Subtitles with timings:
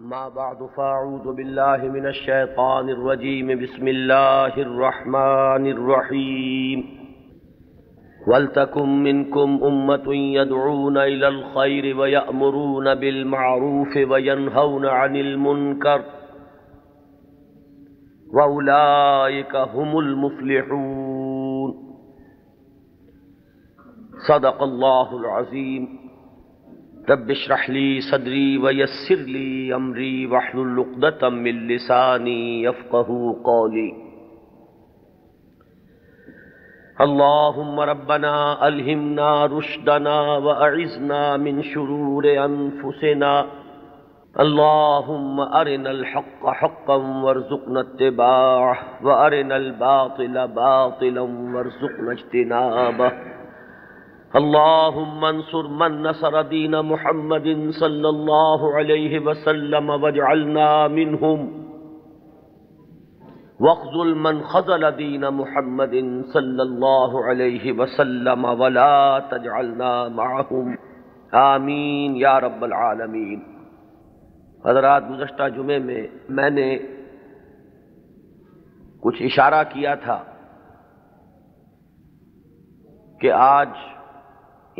[0.00, 3.60] أما بعد، فأعوذ بالله من الشيطان الرجيم.
[3.62, 7.00] بسم الله الرحمن الرحيم.
[8.26, 16.02] ولتكن منكم أمة يدعون إلى الخير ويأمرون بالمعروف وينهون عن المنكر.
[18.34, 21.74] وأولئك هم المفلحون.
[24.28, 25.99] صدق الله العظيم.
[27.10, 33.92] رب اشرح لي صدري ويسر لي امري واحلل عقدة من لساني يفقهوا قولي
[37.00, 43.46] اللهم ربنا الهمنا رشدنا واعذنا من شرور انفسنا
[44.40, 51.20] اللهم ارنا الحق حقا وارزقنا اتباعه وارنا الباطل باطلا
[51.54, 53.12] وارزقنا اجتنابه
[54.34, 61.66] اللهم انصر من نصر دين محمد صلى الله عليه وسلم واجعلنا منهم.
[63.60, 70.74] واخذل من خذل دين محمد صلى الله عليه وسلم ولا تجعلنا معهم.
[71.32, 73.40] آمین یا رب العالمین.
[74.64, 76.78] حضرات، گزشتہ جمعے میں میں نے
[79.00, 80.24] کچھ اشارہ کیا تھا
[83.20, 83.68] کہ آج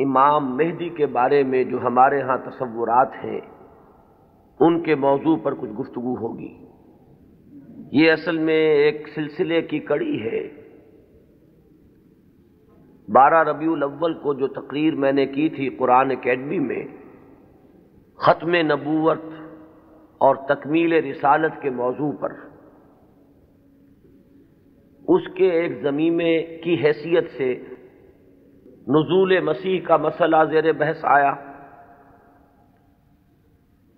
[0.03, 3.41] امام مہدی کے بارے میں جو ہمارے ہاں تصورات ہیں،
[4.59, 6.53] ان کے موضوع پر کچھ گفتگو ہوگی۔
[7.91, 10.61] یہ اصل میں ایک سلسلے کی کڑی ہے۔
[13.09, 16.83] بارہ ربیع الاول کو جو تقریر میں نے کی تھی قرآن اکیڈمی میں،
[18.15, 19.21] ختم نبوت
[20.17, 22.33] اور تکمیل رسالت کے موضوع پر،
[25.07, 27.63] اس کے ایک زمینے کی حیثیت سے
[28.91, 31.33] نزول مسیح کا مسئلہ زیر بحث آیا۔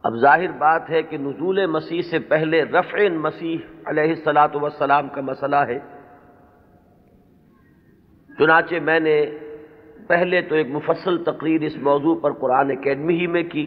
[0.04, 5.22] اب ظاہر بات ہے کہ نزول مسیح سے پہلے رفع مسیح علیہ السلاۃ وسلام کا
[5.22, 5.80] مسئلہ ہے۔
[8.30, 9.16] چنانچہ میں نے
[10.08, 13.66] پہلے تو ایک مفصل تقریر اس موضوع پر قرآن اکیڈمی ہی میں کی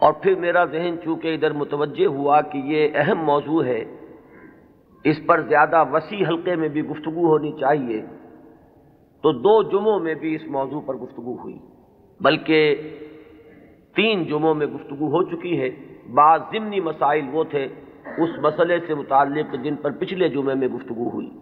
[0.00, 3.82] اور پھر میرا ذہن چونکہ ادھر متوجہ ہوا کہ یہ اہم موضوع ہے،
[5.04, 8.00] اس پر زیادہ وسیع حلقے میں بھی گفتگو ہونی چاہیے۔
[9.22, 11.58] تو دو جمعوں میں بھی اس موضوع پر گفتگو ہوئی۔
[12.20, 12.76] بلکہ
[13.96, 15.70] تین جمعوں میں گفتگو ہو چکی ہے۔
[16.14, 17.68] بعض ضمنی مسائل وہ تھے
[18.18, 21.38] اس مسئلے سے متعلق جن پر پچھلے جمعے میں گفتگو ہوئی۔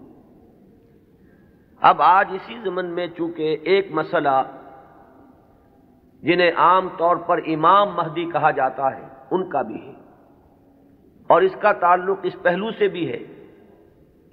[1.81, 4.43] اب آج اسی زمن میں چونکہ ایک مسئلہ
[6.23, 9.93] جنہیں عام طور پر امام مہدی کہا جاتا ہے، ان کا بھی ہے۔
[11.27, 13.19] اور اس کا تعلق اس پہلو سے بھی ہے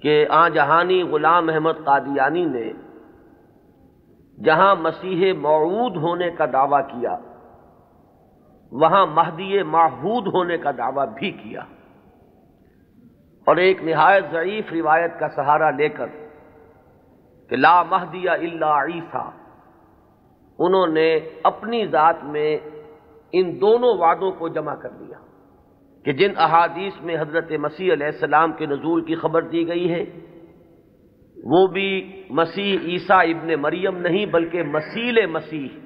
[0.02, 2.72] کہ آ جہانی غلام احمد قادیانی نے
[4.44, 7.16] جہاں مسیح معود ہونے کا دعویٰ کیا،
[8.72, 11.60] وہاں مہدی معہود ہونے کا دعویٰ بھی کیا۔
[13.46, 16.06] اور ایک نہایت ضعیف روایت کا سہارا لے کر
[17.50, 19.30] کہ لا مہدی اللہ عیسیٰ،
[20.58, 22.58] انہوں نے اپنی ذات میں
[23.32, 25.18] ان دونوں وعدوں کو جمع کر لیا
[26.04, 30.04] کہ جن احادیث میں حضرت مسیح علیہ السلام کے نزول کی خبر دی گئی ہے
[31.44, 35.78] وہ بھی مسیح عیسیٰ ابن مریم نہیں بلکہ مسیل مسیح،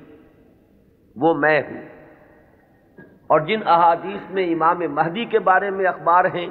[1.16, 1.82] وہ میں ہوں۔
[3.00, 6.46] اور جن احادیث میں امام مہدی کے بارے میں اخبار ہیں،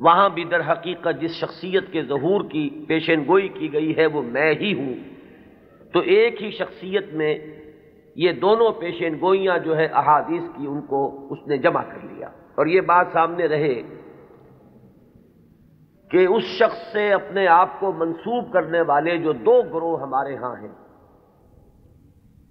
[0.00, 4.22] وہاں بھی در حقیقت جس شخصیت کے ظہور کی پیشن گوئی کی گئی ہے، وہ
[4.22, 4.94] میں ہی ہوں۔
[5.92, 7.38] تو ایک ہی شخصیت میں
[8.16, 12.26] یہ دونوں پیشن گوئیاں جو ہے احادیث کی، ان کو اس نے جمع کر لیا۔
[12.26, 13.82] اور یہ بات سامنے رہے
[16.10, 20.54] کہ اس شخص سے اپنے آپ کو منسوب کرنے والے جو دو گروہ ہمارے ہاں
[20.62, 20.72] ہیں،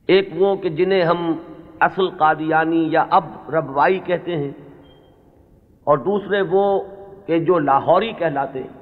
[0.10, 1.34] ایک وہ کہ جنہیں ہم
[1.80, 4.52] اصل قادیانی یا اب ربوائی کہتے ہیں،
[5.88, 6.66] اور دوسرے وہ
[7.28, 8.74] کہ جو لاہوری کہلاتے ہیں۔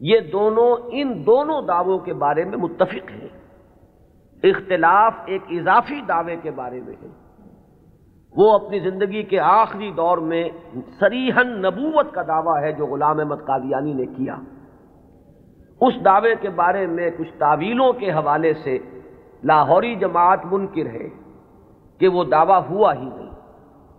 [0.00, 3.28] یہ دونوں، ان دونوں دعووں کے بارے میں متفق ہیں۔
[4.42, 7.08] اختلاف ایک اضافی دعوے کے بارے میں ہے۔
[8.36, 10.48] وہ اپنی زندگی کے آخری دور میں
[10.98, 14.36] سریحن نبوت کا دعویٰ ہے جو غلام احمد قادیانی نے کیا۔
[15.80, 18.78] اس دعوے کے بارے میں کچھ تعویلوں کے حوالے سے
[19.44, 21.08] لاہوری جماعت منکر ہے
[21.98, 23.30] کہ وہ دعویٰ ہوا ہی نہیں۔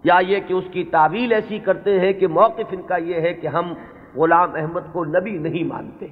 [0.03, 3.33] یا یہ کہ اس کی تعویل ایسی کرتے ہیں کہ موقف ان کا یہ ہے
[3.33, 3.73] کہ ہم
[4.15, 6.07] غلام احمد کو نبی نہیں مانتے،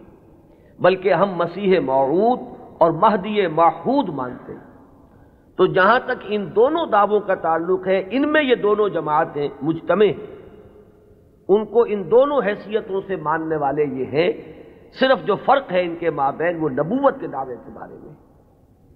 [0.80, 2.40] بلکہ ہم مسیح معود
[2.78, 4.71] اور مہدی ماحود مانتے۔ ہیں
[5.58, 10.06] تو جہاں تک ان دونوں دعووں کا تعلق ہے، ان میں یہ دونوں جماعتیں مجتمع
[10.06, 10.42] ہیں۔
[11.50, 14.32] ان کو ان دونوں حیثیتوں سے ماننے والے یہ ہیں،
[15.00, 18.14] صرف جو فرق ہے ان کے مابین، وہ نبوت کے دعوے کے بارے میں۔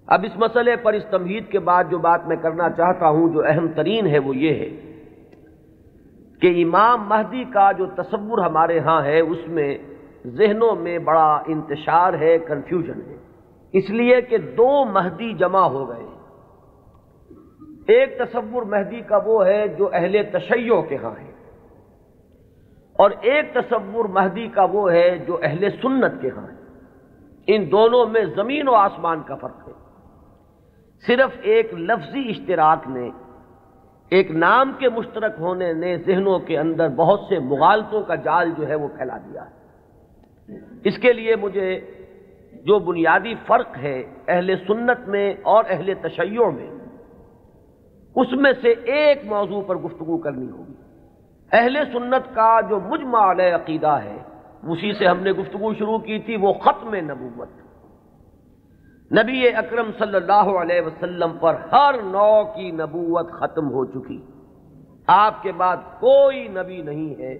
[0.06, 3.42] اب اس مسئلے پر اس تمہید کے بعد جو بات میں کرنا چاہتا ہوں، جو
[3.46, 4.92] اہم ترین ہے، وہ یہ ہے
[6.40, 9.78] کہ امام مہدی کا جو تصور ہمارے ہاں ہے، اس میں
[10.26, 13.16] ذہنوں میں بڑا انتشار ہے کنفیوژن ہے۔
[13.72, 16.15] اس لیے کہ دو مہدی جمع ہو گئے۔
[17.88, 21.32] ایک تصور مہدی کا وہ ہے جو اہل تشیع کے ہاں ہے۔
[22.92, 26.56] اور ایک تصور مہدی کا وہ ہے جو اہل سنت کے ہاں ہے۔
[27.46, 29.72] ان دونوں میں زمین و آسمان کا فرق ہے۔
[31.06, 33.10] صرف ایک لفظی اشتراک نے،
[34.08, 38.68] ایک نام کے مشترک ہونے نے ذہنوں کے اندر بہت سے مغالطوں کا جال جو
[38.68, 39.56] ہے وہ پھیلا دیا ہے۔
[40.84, 41.80] اس کے لیے مجھے
[42.52, 46.70] جو بنیادی فرق ہے اہل سنت میں اور اہل تشیع میں
[48.16, 50.74] اس میں سے ایک موضوع پر گفتگو کرنی ہوگی۔
[51.52, 54.16] اہل سنت کا جو مجمع علیہ عقیدہ ہے،
[54.62, 57.48] اسی سے ہم نے گفتگو شروع کی تھی، وہ ختم نبوت۔
[59.12, 64.22] نبی اکرم صلی اللہ علیہ وسلم پر ہر نو کی نبوت ختم ہو چکی۔
[65.06, 67.38] آپ کے بعد کوئی نبی نہیں ہے۔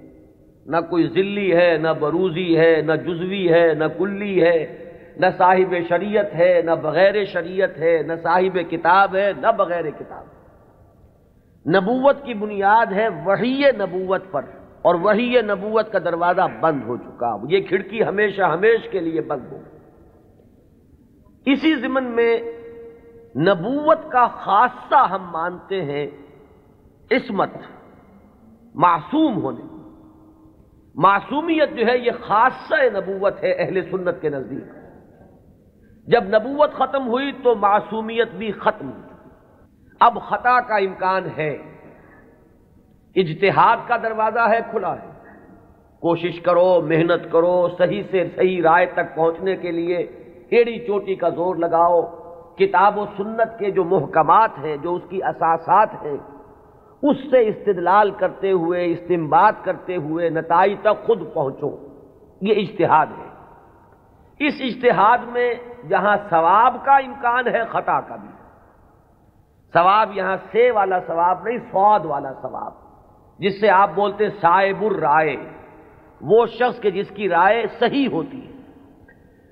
[0.67, 4.83] نہ کوئی ذلی ہے، نہ بروزی ہے، نہ جزوی ہے، نہ کلی ہے۔
[5.17, 10.36] نہ صاحب شریعت ہے، نہ بغیر شریعت ہے، نہ صاحب کتاب ہے، نہ بغیر کتاب۔
[11.69, 14.43] نبوت کی بنیاد ہے وہی نبوت پر،
[14.83, 19.53] اور وہی نبوت کا دروازہ بند ہو چکا۔ یہ کھڑکی ہمیشہ ہمیش کے لیے بند
[19.53, 19.57] ہو۔
[21.45, 22.39] اسی ضمن میں
[23.37, 26.07] نبوت کا خاصہ ہم مانتے ہیں
[27.11, 27.51] عصمت،
[28.75, 29.65] معصوم ہونے۔
[30.95, 34.65] معصومیت جو ہے یہ خاصہ نبوت ہے اہل سنت کے نزدیک۔
[36.07, 39.16] جب نبوت ختم ہوئی تو معصومیت بھی ختم۔ ہوئی
[40.01, 41.59] اب خطا کا امکان ہے۔
[43.17, 45.11] اجتہاد کا دروازہ ہے، کھلا ہے۔
[46.01, 49.97] کوشش کرو، محنت کرو، صحیح سے صحیح رائے تک پہنچنے کے لیے
[50.51, 52.03] ایڑی چوٹی کا زور لگاؤ۔
[52.55, 56.17] کتاب و سنت کے جو محکمات ہیں، جو اس کی اساسات ہیں،
[57.03, 61.71] اس سے استدلال کرتے ہوئے استمباد کرتے ہوئے نتائج تک خود پہنچو۔
[62.41, 63.29] یہ اجتہاد ہے۔
[64.47, 65.55] اس اجتہاد میں
[65.89, 68.36] جہاں ثواب کا امکان ہے، خطا کا بھی۔
[69.73, 72.73] ثواب یہاں سے والا ثواب نہیں، سواد والا ثواب۔
[73.39, 75.37] جس سے آپ بولتے صاحب الرائے،
[76.21, 78.53] وہ شخص کے جس کی رائے صحیح ہوتی ہے۔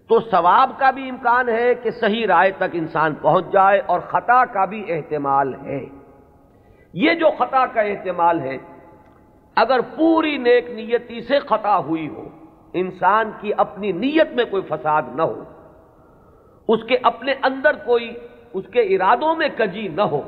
[0.09, 4.45] تو ثواب کا بھی امکان ہے کہ صحیح رائے تک انسان پہنچ جائے اور خطا
[4.45, 5.85] کا بھی احتمال ہے۔
[6.93, 8.57] یہ جو خطا کا احتمال ہے،
[9.57, 12.29] اگر پوری نیک نیتی سے خطا ہوئی ہو،
[12.73, 15.45] انسان کی اپنی نیت میں کوئی فساد نہ ہو،
[16.69, 18.15] اس کے اپنے اندر کوئی
[18.55, 20.21] اس کے ارادوں میں کجی نہ ہو۔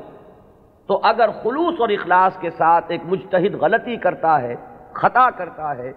[0.87, 4.55] تو اگر خلوص اور اخلاص کے ساتھ ایک مجتہد غلطی کرتا ہے،
[4.93, 5.91] خطا کرتا ہے،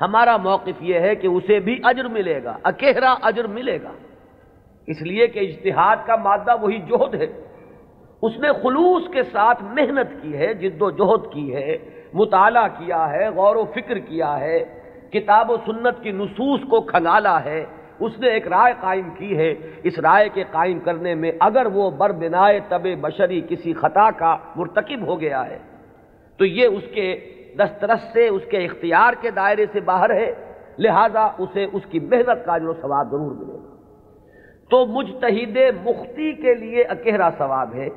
[0.00, 3.90] ہمارا موقف یہ ہے کہ اسے بھی اجر ملے گا اکہرا اجر ملے گا۔
[4.86, 7.26] اس لیے کہ اجتہاد کا مادہ وہی جوہد ہے۔
[8.22, 11.76] اس نے خلوص کے ساتھ محنت کی ہے، جد و جہد کی ہے،
[12.12, 14.64] مطالعہ کیا ہے، غور و فکر کیا ہے،
[15.12, 17.66] کتاب و سنت کی نصوص کو کھنگالا ہے۔
[18.00, 21.90] اس نے ایک رائے قائم کی ہے۔ اس رائے کے قائم کرنے میں اگر وہ
[21.90, 25.58] بر بنائے طب بشری کسی خطا کا مرتکب ہو گیا ہے،
[26.38, 27.08] تو یہ اس کے
[27.58, 30.30] دسترس سے، اس کے اختیار کے دائرے سے باہر ہے۔
[30.78, 33.68] لہذا اسے اس کی محنت کا جو ثواب ضرور ملے گا۔
[34.70, 37.88] تو مجتہد مختی کے لیے اکہرا ثواب ہے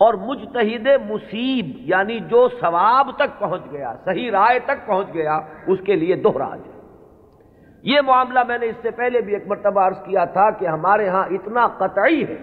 [0.00, 5.78] اور مجتہد مصیب یعنی جو ثواب تک پہنچ گیا، صحیح رائے تک پہنچ گیا، اس
[5.86, 6.73] کے لیے دوہراج ہے
[7.84, 11.08] یہ معاملہ میں نے اس سے پہلے بھی ایک مرتبہ عرض کیا تھا کہ ہمارے
[11.08, 12.36] ہاں اتنا قطعی ہے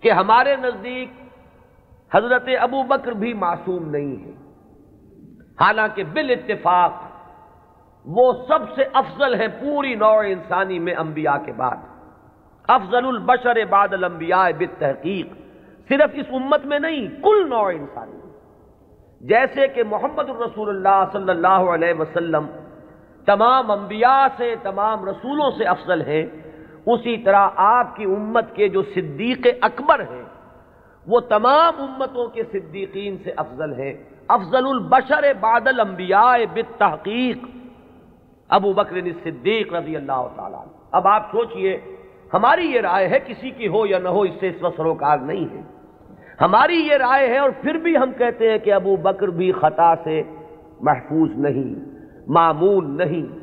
[0.00, 1.08] کہ ہمارے نزدیک
[2.14, 4.30] حضرت ابو بکر بھی معصوم نہیں ہے۔
[5.60, 6.92] حالانکہ بال اتفاق
[8.06, 11.76] وہ سب سے افضل ہے پوری نوع انسانی میں انبیاء کے بعد۔
[12.68, 15.26] افضل البشر بعد الانبیاء بالتحقیق۔
[15.88, 18.18] صرف اس امت میں نہیں، کل نوع انسانی۔
[19.20, 22.46] جیسے کہ محمد الرسول اللہ صلی اللہ علیہ وسلم
[23.26, 26.26] تمام انبیاء سے، تمام رسولوں سے افضل ہیں
[26.86, 30.22] اسی طرح آپ کی امت کے جو صدیق اکبر ہیں،
[31.06, 33.94] وہ تمام امتوں کے صدیقین سے افضل ہیں۔
[34.28, 37.38] افضل البشر بعد الانبیاء بالتحقیق۔
[38.48, 41.80] ابو بکر صدیق رضی اللہ تعالیٰ اب آپ سوچئے،
[42.34, 45.18] ہماری یہ رائے ہے کسی کی ہو یا نہ ہو، اس سے اس وقت سروکار
[45.18, 45.60] نہیں ہے۔
[46.40, 49.94] ہماری یہ رائے ہے اور پھر بھی ہم کہتے ہیں کہ ابو بکر بھی خطا
[50.04, 50.22] سے
[50.80, 51.91] محفوظ نہیں۔
[52.26, 53.38] معمول نہیں۔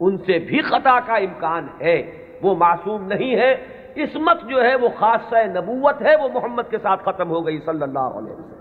[0.00, 2.12] ان سے بھی خطا کا امکان ہے۔
[2.42, 3.56] وہ معصوم نہیں ہے۔
[3.94, 7.82] اسمت جو ہے وہ خاصہ نبوت ہے۔ وہ محمد کے ساتھ ختم ہو گئی صلی
[7.82, 8.54] اللہ علیہ وسلم۔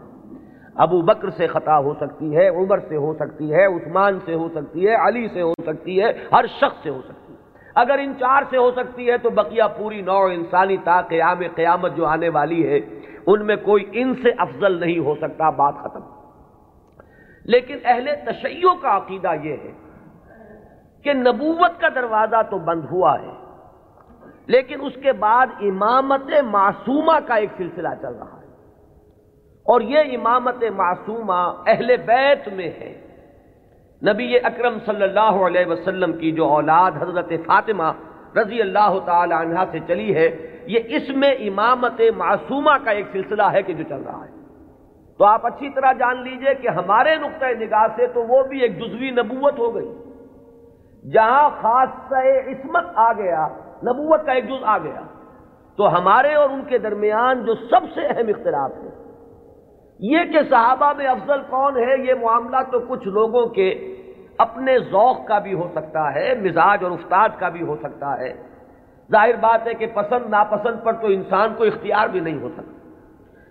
[0.75, 4.49] ابو بکر سے خطا ہو سکتی ہے، عمر سے ہو سکتی ہے، عثمان سے ہو
[4.49, 7.37] سکتی ہے، علی سے ہو سکتی ہے، ہر شخص سے ہو سکتی ہے۔
[7.75, 11.95] اگر ان چار سے ہو سکتی ہے تو بقیہ پوری نو انسانی تا قیام قیامت
[11.95, 12.79] جو آنے والی ہے،
[13.27, 16.12] ان میں کوئی ان سے افضل نہیں ہو سکتا، بات ختم۔
[17.43, 19.71] لیکن اہل تشیع کا عقیدہ یہ ہے
[21.03, 23.31] کہ نبوت کا دروازہ تو بند ہوا ہے،
[24.45, 28.47] لیکن اس کے بعد امامت معصومہ کا ایک سلسلہ چل رہا ہے۔
[29.65, 33.07] اور یہ امامت معصومہ اہل بیت میں ہے۔
[34.13, 37.91] نبی اکرم صلی اللہ علیہ وسلم کی جو اولاد حضرت فاطمہ
[38.35, 43.43] رضی اللہ تعالی عنہ سے چلی ہے، یہ اس میں امامت معصومہ کا ایک سلسلہ
[43.51, 44.22] ہے کہ جو چل رہا ہے۔
[45.19, 48.77] تو آپ اچھی طرح جان لیجیے کہ ہمارے نقطۂ نگاہ سے تو وہ بھی ایک
[48.79, 49.91] جزوی نبوت ہو گئی۔
[51.03, 53.47] جہاں خاص عصمت آ گیا،
[53.83, 55.01] نبوت کا ایک جز آ گیا۔
[55.77, 58.89] تو ہمارے اور ان کے درمیان جو سب سے اہم اختلاف ہے،
[59.99, 63.95] یہ کہ صحابہ میں افضل کون ہے، یہ معاملہ تو کچھ لوگوں کے
[64.37, 68.33] اپنے ذوق کا بھی ہو سکتا ہے، مزاج اور استاد کا بھی ہو سکتا ہے۔
[69.11, 72.82] ظاہر بات ہے کہ پسند، ناپسند پر تو انسان کو اختیار بھی نہیں ہو سکتا۔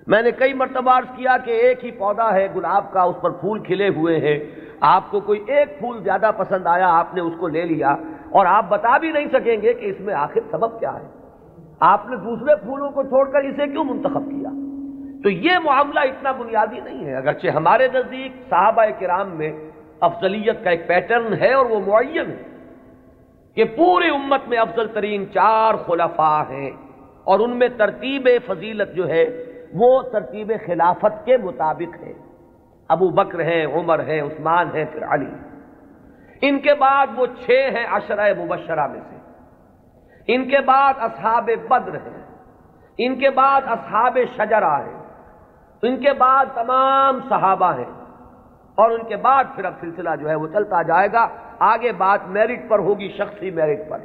[0.07, 3.31] میں نے کئی مرتبہ عرض کیا کہ ایک ہی پودا ہے، گلاب کا، اس پر
[3.31, 7.33] پھول کھلے ہوئے ہیں۔ آپ کو کوئی ایک پھول زیادہ پسند آیا، آپ نے اس
[7.39, 7.97] کو لے لیا۔
[8.31, 11.09] اور آپ بتا بھی نہیں سکیں گے کہ اس میں آخر سبب کیا ہے۔
[11.81, 14.49] آپ نے دوسرے پھولوں کو چھوڑ کر اسے کیوں منتخب کیا؟
[15.23, 19.53] تو یہ معاملہ اتنا بنیادی نہیں ہے۔ اگرچہ ہمارے نزدیک صحابہ کرام میں
[20.01, 22.43] افضلیت کا ایک پیٹرن ہے اور وہ معین ہے
[23.55, 26.71] کہ پوری امت میں افضل ترین چار خلفاء ہیں۔
[27.25, 32.13] اور ان میں ترتیب فضیلت جو ہے وہ ترتیب خلافت کے مطابق ہے۔
[32.89, 35.31] ابو بکر ہیں عمر ہیں عثمان ہیں پھر علی۔
[36.43, 39.17] ان کے بعد وہ چھ ہیں عشرہ مبشرہ میں سے۔
[40.27, 42.23] ان کے بعد اصحاب بدر ہیں۔
[42.99, 45.03] ان کے بعد اصحاب شجرہ ہیں۔
[45.83, 48.05] ان کے بعد تمام صحابہ ہیں۔
[48.75, 52.21] اور ان کے بعد پھر اب سلسلہ جو ہے وہ چلتا جائے گا۔ آگے بات
[52.27, 53.99] میرٹ پر ہوگی، شخصی میرٹ پر۔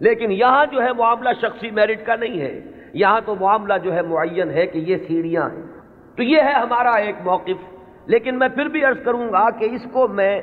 [0.00, 4.02] لیکن یہاں جو ہے معاملہ شخصی میرٹ کا نہیں ہے۔ یہاں تو معاملہ جو ہے
[4.02, 5.62] معین ہے کہ یہ سیڑھیاں ہیں۔
[6.16, 7.74] تو یہ ہے ہمارا ایک موقف۔
[8.06, 10.42] لیکن میں پھر بھی عرض کروں گا کہ اس کو میں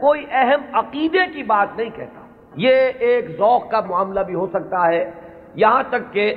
[0.00, 2.20] کوئی اہم عقیدے کی بات نہیں کہتا۔
[2.56, 5.10] یہ ایک ذوق کا معاملہ بھی ہو سکتا ہے۔
[5.54, 6.34] یہاں تک کہ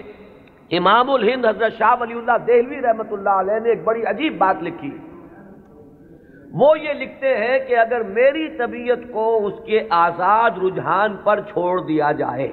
[0.71, 4.63] امام الہند حضرت شاہ ولی اللہ دہلوی رحمت اللہ علیہ نے ایک بڑی عجیب بات
[4.63, 4.97] لکھی۔
[6.53, 11.81] وہ یہ لکھتے ہیں کہ اگر میری طبیعت کو اس کے آزاد رجحان پر چھوڑ
[11.81, 12.51] دیا جائے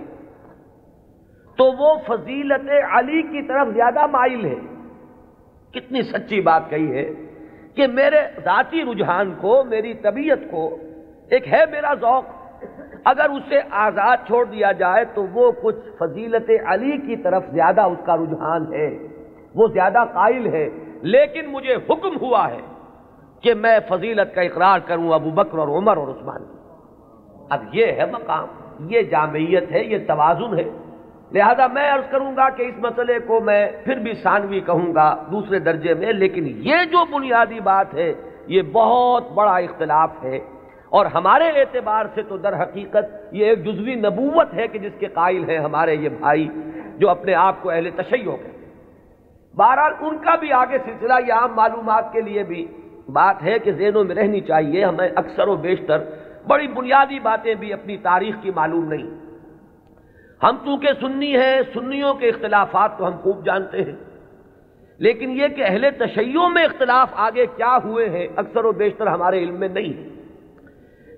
[1.58, 4.54] تو وہ فضیلت علی کی طرف زیادہ مائل ہے۔
[5.70, 7.10] کتنی سچی بات کہی ہے
[7.74, 10.76] کہ میرے ذاتی رجحان کو، میری طبیعت کو
[11.30, 12.24] ایک ہے میرا ذوق،
[13.04, 17.98] اگر اسے آزاد چھوڑ دیا جائے تو وہ کچھ فضیلت علی کی طرف زیادہ اس
[18.06, 18.98] کا رجحان ہے۔
[19.54, 20.68] وہ زیادہ قائل ہے۔
[21.02, 22.60] لیکن مجھے حکم ہوا ہے
[23.40, 26.42] کہ میں فضیلت کا اقرار کروں ابو بکر اور عمر اور عثمان۔
[27.50, 28.46] اب یہ ہے مقام،
[28.90, 30.87] یہ جامعیت ہے، یہ توازن ہے۔
[31.32, 35.24] لہذا میں عرض کروں گا کہ اس مسئلے کو میں پھر بھی ثانوی کہوں گا
[35.30, 38.12] دوسرے درجے میں، لیکن یہ جو بنیادی بات ہے،
[38.46, 40.38] یہ بہت بڑا اختلاف ہے۔
[40.88, 45.06] اور ہمارے اعتبار سے تو در حقیقت یہ ایک جزوی نبوت ہے کہ جس کے
[45.06, 46.48] قائل ہیں ہمارے یہ بھائی
[46.96, 48.72] جو اپنے آپ کو اہل تشیع کہتے ہیں۔
[49.56, 52.66] بہرحال ان کا بھی آگے سلسلہ یہ عام معلومات کے لیے بھی
[53.08, 55.98] بات ہے کہ ذہنوں میں رہنی چاہیے۔ ہمیں اکثر و بیشتر
[56.46, 59.27] بڑی بنیادی باتیں بھی اپنی تاریخ کی معلوم نہیں۔
[60.42, 63.96] ہم چونکہ سنی ہیں سنیوں کے اختلافات تو ہم خوب جانتے ہیں۔
[64.98, 69.38] لیکن یہ کہ اہل تشیعوں میں اختلاف آگے کیا ہوئے ہیں، اکثر و بیشتر ہمارے
[69.38, 70.18] علم میں نہیں۔ ہے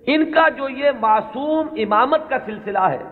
[0.07, 3.03] ان کا جو یہ معصوم امامت کا سلسلہ ہے،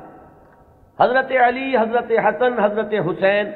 [1.01, 3.47] حضرت علی، حضرت حسن، حضرت حسین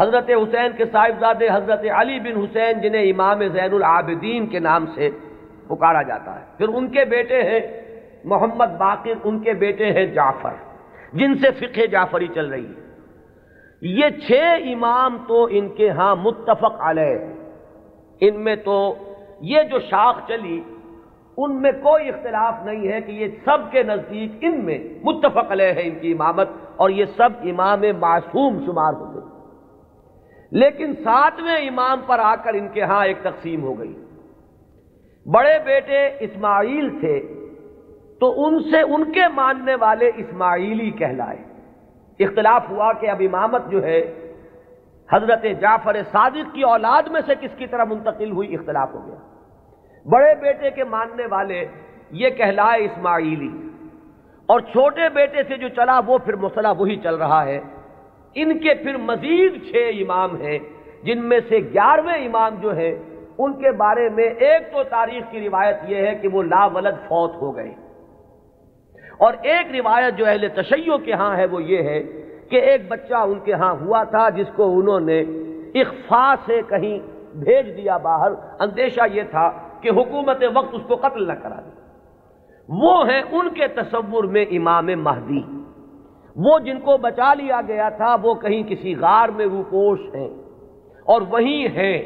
[0.00, 5.10] حضرت حسین کے صاحبزادے حضرت علی بن حسین جنہیں امام زین العابدین کے نام سے
[5.66, 7.60] پکارا جاتا ہے۔ پھر ان کے بیٹے ہیں
[8.24, 10.73] محمد باقر، ان کے بیٹے ہیں جعفر۔
[11.14, 12.82] جن سے فقہ جعفری چل رہی ہے۔
[13.80, 14.32] یہ چھ
[14.72, 17.18] امام تو ان کے ہاں متفق علیہ۔
[18.20, 18.94] ان میں تو
[19.40, 20.60] یہ جو شاخ چلی،
[21.36, 25.66] ان میں کوئی اختلاف نہیں ہے کہ یہ سب کے نزدیک ان میں متفق علیہ
[25.66, 29.22] ہے ان کی امامت، اور یہ سب امام معصوم شمار ہو گئے
[30.52, 33.94] لیکن ساتویں امام پر آ کر ان کے ہاں ایک تقسیم ہو گئی۔
[35.26, 37.43] بڑے بیٹے اسماعیل تھے۔
[38.24, 41.38] تو ان سے ان کے ماننے والے اسماعیلی کہلائے۔
[42.18, 44.00] اختلاف ہوا کہ اب امامت جو ہے،
[45.12, 49.16] حضرت جعفر صادق کی اولاد میں سے کس کی طرح منتقل ہوئی، اختلاف ہو گیا۔
[50.10, 51.64] بڑے بیٹے کے ماننے والے
[52.10, 53.68] یہ کہلائے اسماعیلی۔
[54.46, 57.60] اور چھوٹے بیٹے سے جو چلا، وہ پھر مسئلہ وہی چل رہا ہے۔
[58.34, 60.58] ان کے پھر مزید چھ امام ہیں،
[61.02, 63.02] جن میں سے گیارہویں امام جو ہے
[63.38, 67.08] ان کے بارے میں ایک تو تاریخ کی روایت یہ ہے کہ وہ لا ولد
[67.08, 67.83] فوت ہو گئے۔
[69.18, 72.02] اور ایک روایت جو اہل تشیع کے ہاں ہے وہ یہ ہے
[72.50, 75.20] کہ ایک بچہ ان کے ہاں ہوا تھا جس کو انہوں نے
[75.80, 76.98] اخفا سے کہیں
[77.36, 78.30] بھیج دیا باہر۔
[78.60, 81.70] اندیشہ یہ تھا کہ حکومت وقت اس کو قتل نہ کرا دے۔
[82.68, 85.40] وہ ہیں ان کے تصور میں امام مہدی۔
[86.36, 90.28] وہ جن کو بچا لیا گیا تھا، وہ کہیں کسی غار میں روپوش ہیں۔
[91.04, 92.02] اور وہیں ہیں۔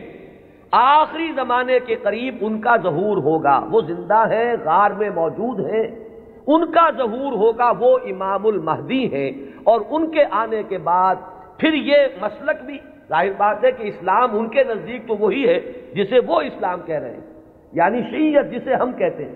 [0.71, 6.08] آخری زمانے کے قریب ان کا ظہور ہوگا۔ وہ زندہ ہے غار میں موجود ہیں۔
[6.49, 9.31] ان کا ظہور ہوگا، وہ امام المہدی ہیں۔
[9.65, 11.15] اور ان کے آنے کے بعد
[11.59, 12.79] پھر یہ مسلک بھی،
[13.09, 15.61] ظاہر بات ہے کہ اسلام ان کے نزدیک تو وہی ہے
[15.95, 19.35] جسے وہ اسلام کہہ رہے ہیں۔ یعنی شیعت جسے ہم کہتے ہیں۔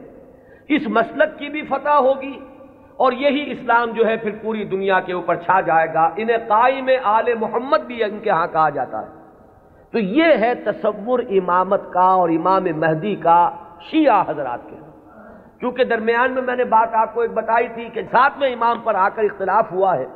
[0.69, 2.40] اس مسلک کی بھی فتح ہوگی
[2.97, 6.90] اور یہی اسلام جو ہے پھر پوری دنیا کے اوپر چھا جائے گا۔ انہیں قائم
[7.02, 9.07] آل محمد بھی ان کے ہاں کہا جاتا ہے۔
[9.90, 13.50] تو یہ ہے تصور امامت کا اور امام مہدی کا
[13.90, 14.92] شیعہ حضرات کے۔
[15.62, 18.81] کیونکہ درمیان میں میں نے بات آپ کو ایک بتائی تھی کہ ساتھ میں امام
[18.81, 20.07] پر آ کر اختلاف ہوا ہے،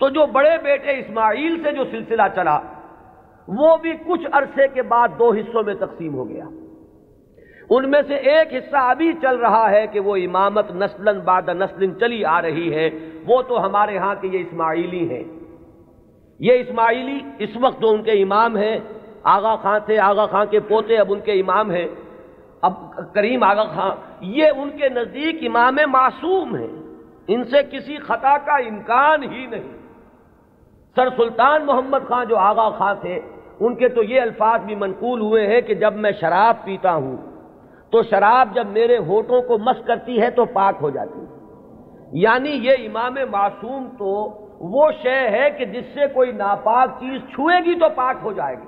[0.00, 2.58] تو جو بڑے بیٹے اسماعیل سے جو سلسلہ چلا،
[3.48, 6.44] وہ بھی کچھ عرصے کے بعد دو حصوں میں تقسیم ہو گیا۔
[7.70, 11.98] ان میں سے ایک حصہ ابھی چل رہا ہے کہ وہ امامت نسلن بعد نسلن
[12.00, 12.90] چلی آ رہی ہے،
[13.26, 15.24] وہ تو ہمارے ہاں کے یہ اسماعیلی ہیں۔
[16.38, 18.78] یہ اسماعیلی اس وقت جو ان کے امام ہیں،
[19.22, 21.88] آغا خان تھے، آغا خان کے پوتے اب ان کے امام ہیں۔
[22.62, 22.72] اب
[23.14, 23.90] کریم آغا خان
[24.20, 26.82] یہ ان کے نزدیک امام معصوم ہیں۔
[27.28, 29.72] ان سے کسی خطا کا امکان ہی نہیں۔
[30.94, 33.20] سر سلطان محمد خان جو آغا خان تھے،
[33.60, 37.16] ان کے تو یہ الفاظ بھی منقول ہوئے ہیں کہ جب میں شراب پیتا ہوں،
[37.90, 41.38] تو شراب جب میرے ہوٹوں کو مس کرتی ہے تو پاک ہو جاتی ہے۔
[42.12, 47.64] یعنی یہ امام معصوم تو وہ شے ہے کہ جس سے کوئی ناپاک چیز چھوئے
[47.64, 48.66] گی تو پاک ہو جائے گی۔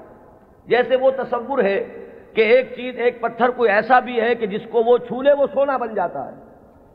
[0.66, 2.03] جیسے وہ تصور ہے
[2.34, 5.32] کہ ایک چیز، ایک پتھر کوئی ایسا بھی ہے کہ جس کو وہ چھو لے
[5.32, 6.36] وہ سونا بن جاتا ہے۔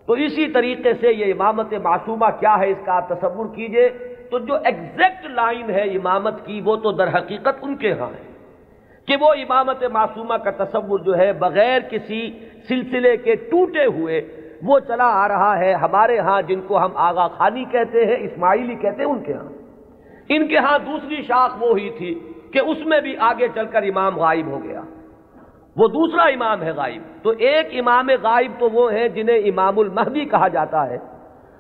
[0.06, 3.90] تو اسی طریقے سے یہ امامت معصومہ کیا ہے اس کا آپ تصور کیجیے۔
[4.32, 8.30] تو جو ایگزیکٹ لائن ہے امامت کی، وہ تو در حقیقت ان کے ہاں ہے۔
[9.06, 12.32] کہ وہ امامت معصومہ کا تصور جو ہے بغیر کسی
[12.68, 14.22] سلسلے کے ٹوٹے ہوئے،
[14.64, 18.76] وہ چلا آ رہا ہے۔ ہمارے ہاں جن کو ہم آغا خانی کہتے ہیں، اسماعیلی
[18.76, 19.50] کہتے ہیں، ان کے ہاں۔
[20.30, 22.20] ان کے ہاں دوسری شاخ وہ ہی تھی
[22.54, 24.82] کہ اس میں بھی آگے چل کر امام غائب ہو گیا۔
[25.80, 30.26] وہ دوسرا امام ہے غائب۔ تو ایک امام غائب تو وہ ہیں جنہیں امام المہدی
[30.26, 30.98] کہا جاتا ہے۔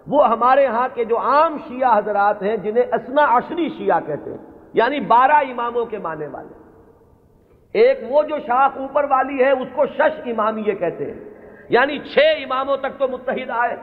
[0.07, 4.37] وہ ہمارے ہاں کے جو عام شیعہ حضرات ہیں، جنہیں اسنا عشری شیعہ کہتے ہیں
[4.73, 6.53] یعنی بارہ اماموں کے معنی والے۔
[7.73, 11.19] ایک وہ جو شاخ اوپر والی ہے، اس کو شش امامیہ کہتے ہیں۔
[11.69, 13.77] یعنی چھ اماموں تک تو متحد آئے۔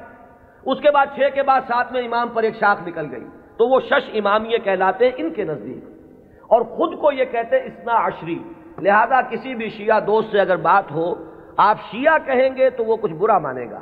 [0.67, 3.25] اس کے بعد چھ کے بعد ساتھ میں امام پر ایک شاخ نکل گئی۔
[3.57, 5.85] تو وہ شش امامیہ کہلاتے ہیں ان کے نزدیک۔
[6.43, 8.39] اور خود کو یہ کہتے ہیں اسنا عشری۔
[8.79, 11.15] لہذا کسی بھی شیعہ دوست سے اگر بات ہو،
[11.57, 13.79] آپ شیعہ کہیں گے تو وہ کچھ برا مانے گا۔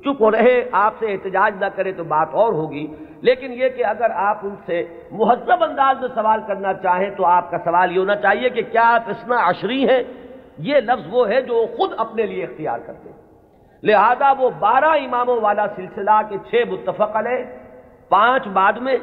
[0.00, 2.86] چپ ہو رہے، آپ سے احتجاج نہ کرے تو بات اور ہوگی۔
[3.20, 7.50] لیکن یہ کہ اگر آپ ان سے مہذب انداز میں سوال کرنا چاہیں تو آپ
[7.50, 10.02] کا سوال یہ ہونا چاہیے کہ کیا آپ اسنا عشری ہیں؟
[10.58, 13.16] یہ لفظ وہ ہے جو خود اپنے لیے اختیار کرتے ہیں۔
[13.82, 17.44] لہذا وہ بارہ اماموں والا سلسلہ کے چھ متفق علیہ
[18.08, 18.96] پانچ بعد میں۔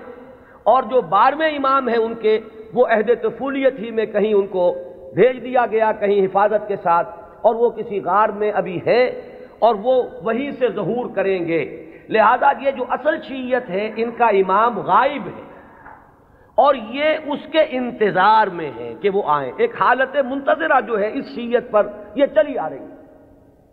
[0.64, 2.40] اور جو بارہویں امام ہیں ان کے،
[2.74, 4.76] وہ عہد طفولیت ہی میں کہیں ان کو
[5.16, 9.06] بھیج دیا گیا کہیں حفاظت کے ساتھ اور وہ کسی غار میں ابھی ہے
[9.60, 14.26] اور وہ وہیں سے ظہور کریں گے۔ لہذا یہ جو اصل شیعت ہے، ان کا
[14.26, 15.44] امام غائب ہے۔
[16.56, 21.12] اور یہ اس کے انتظار میں ہے کہ وہ آئیں۔ ایک حالت منتظرہ جو ہے
[21.14, 22.96] اس شیعت پر یہ چلی آ رہی ہے۔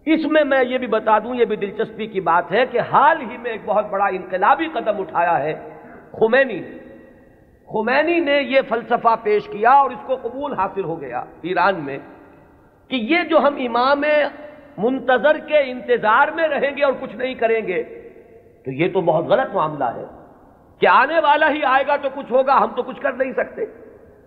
[0.07, 3.21] اس میں میں یہ بھی بتا دوں، یہ بھی دلچسپی کی بات ہے کہ حال
[3.31, 5.55] ہی میں ایک بہت بڑا انقلابی قدم اٹھایا ہے
[6.13, 6.82] خمینی نے۔
[7.73, 11.99] خمینی نے یہ فلسفہ پیش کیا اور اس کو قبول حاصل ہو گیا ایران میں
[12.89, 14.05] کہ یہ جو ہم امام
[14.79, 17.83] منتظر کے انتظار میں رہیں گے اور کچھ نہیں کریں گے،
[18.65, 20.05] تو یہ تو بہت غلط معاملہ ہے۔
[20.81, 23.65] کہ آنے والا ہی آئے گا تو کچھ ہوگا، ہم تو کچھ کر نہیں سکتے۔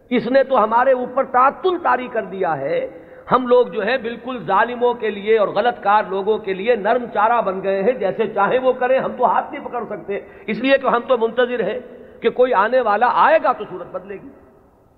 [0.10, 2.88] اس نے تو ہمارے اوپر تعطل تاری کر دیا ہے۔
[3.32, 7.06] ہم لوگ جو ہے بالکل ظالموں کے لیے اور غلط کار لوگوں کے لیے نرم
[7.14, 10.60] چارہ بن گئے ہیں، جیسے چاہے وہ کریں، ہم تو ہاتھ نہیں پکڑ سکتے۔ اس
[10.60, 11.80] لیے کہ ہم تو منتظر ہیں۔
[12.22, 14.30] کہ کوئی آنے والا آئے گا تو صورت بدلے گی۔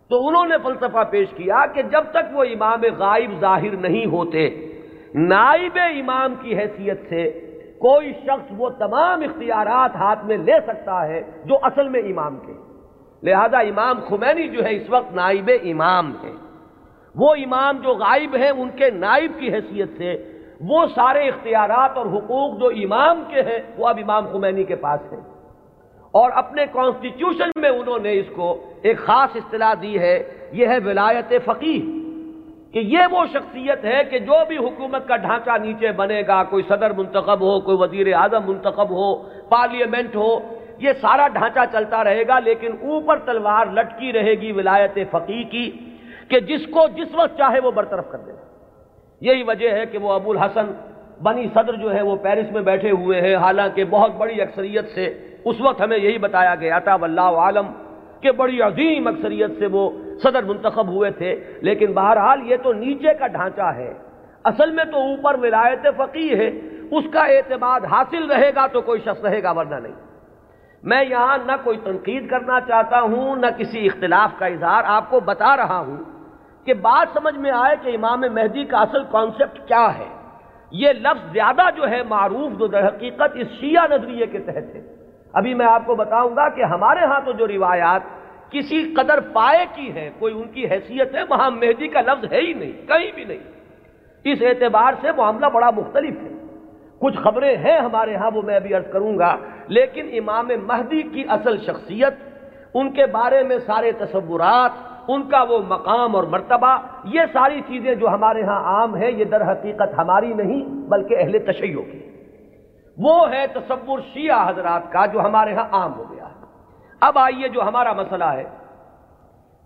[0.09, 4.73] تو انہوں نے فلسفہ پیش کیا کہ جب تک وہ امام غائب ظاہر نہیں ہوتے،
[5.15, 7.39] نائب امام کی حیثیت سے
[7.79, 12.53] کوئی شخص وہ تمام اختیارات ہاتھ میں لے سکتا ہے جو اصل میں امام کے۔
[13.23, 16.31] لہذا امام خمینی جو ہے، اس وقت نائب امام ہے۔
[17.15, 22.05] وہ امام جو غائب ہیں، ان کے نائب کی حیثیت سے وہ سارے اختیارات اور
[22.05, 25.36] حقوق جو امام کے ہیں، وہ اب امام خمینی کے پاس ہیں۔
[26.13, 28.47] اور اپنے کانسٹیٹیوشن میں انہوں نے اس کو
[28.81, 30.17] ایک خاص اصطلاح دی ہے،
[30.51, 31.79] یہ ہے ولایت فقیح
[32.73, 36.63] کہ یہ وہ شخصیت ہے کہ جو بھی حکومت کا ڈھانچہ نیچے بنے گا، کوئی
[36.67, 39.15] صدر منتخب ہو، کوئی وزیر اعظم منتخب ہو
[39.49, 40.31] پارلیمنٹ ہو،
[40.79, 45.69] یہ سارا ڈھانچہ چلتا رہے گا، لیکن اوپر تلوار لٹکی رہے گی ولایت فقی کی
[46.29, 48.31] کہ جس کو جس وقت چاہے وہ برطرف کر دے۔
[49.21, 50.71] یہی وجہ ہے کہ وہ ابو الحسن
[51.23, 55.05] بنی صدر جو ہے وہ پیرس میں بیٹھے ہوئے ہیں، حالانکہ بہت بڑی اکثریت سے
[55.47, 57.67] اس وقت ہمیں یہی بتایا گیا تھا، واللہ عالم،
[58.21, 59.89] کہ بڑی عظیم اکثریت سے وہ
[60.23, 63.93] صدر منتخب ہوئے تھے، لیکن بہرحال یہ تو نیچے کا ڈھانچہ ہے۔
[64.43, 66.47] اصل میں تو اوپر ولایت فقی ہے،
[66.91, 69.93] اس کا اعتماد حاصل رہے گا تو کوئی شخص رہے گا، ورنہ نہیں۔
[70.83, 75.19] میں یہاں نہ کوئی تنقید کرنا چاہتا ہوں، نہ کسی اختلاف کا اظہار۔ آپ کو
[75.19, 75.97] بتا رہا ہوں
[76.65, 80.09] کہ بات سمجھ میں آئے کہ امام مہدی کا اصل کانسیپٹ کیا ہے۔
[80.71, 84.96] یہ لفظ زیادہ جو ہے معروف، جو در حقیقت اس شیعہ نظریے کے تحت ہے۔
[85.33, 88.01] ابھی میں آپ کو بتاؤں گا کہ ہمارے ہاں تو جو روایات
[88.51, 92.41] کسی قدر پائے کی ہے کوئی ان کی حیثیت ہے، وہاں مہدی کا لفظ ہے
[92.41, 93.37] ہی نہیں، کہیں بھی نہیں۔
[94.23, 96.37] اس اعتبار سے معاملہ بڑا مختلف ہے۔
[96.99, 99.37] کچھ خبریں ہیں ہمارے ہاں وہ میں ابھی عرض کروں گا،
[99.67, 102.13] لیکن امام مہدی کی اصل شخصیت،
[102.73, 104.71] ان کے بارے میں سارے تصورات،
[105.07, 109.23] ان کا وہ مقام اور مرتبہ، یہ ساری چیزیں جو ہمارے ہاں عام ہیں، یہ
[109.23, 112.16] در حقیقت ہماری نہیں، بلکہ اہل تشیعوں کی۔
[112.97, 116.45] وہ ہے تصور شیعہ حضرات کا جو ہمارے ہاں عام ہو گیا ہے۔
[116.99, 118.43] اب آئیے جو ہمارا مسئلہ ہے۔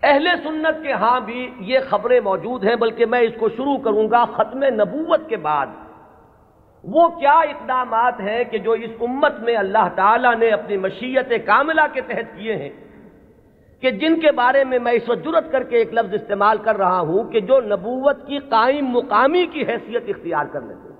[0.04, 4.12] اہل سنت کے ہاں بھی یہ خبریں موجود ہیں، بلکہ میں اس کو شروع کروں
[4.12, 5.68] گا ختم نبوت کے بعد۔
[6.84, 11.82] وہ کیا اقدامات ہیں کہ جو اس امت میں اللہ تعالیٰ نے اپنی مشیت کاملہ
[11.94, 12.70] کے تحت کیے ہیں؟
[13.82, 16.78] کہ جن کے بارے میں میں اس وقت جرت کر کے ایک لفظ استعمال کر
[16.78, 20.91] رہا ہوں کہ جو نبوت کی قائم مقامی کی حیثیت اختیار کر لیتے ہیں۔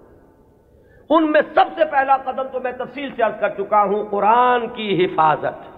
[1.16, 4.68] ان میں سب سے پہلا قدم تو میں تفصیل سے عرض کر چکا ہوں، قرآن
[4.68, 5.72] کی حفاظت۔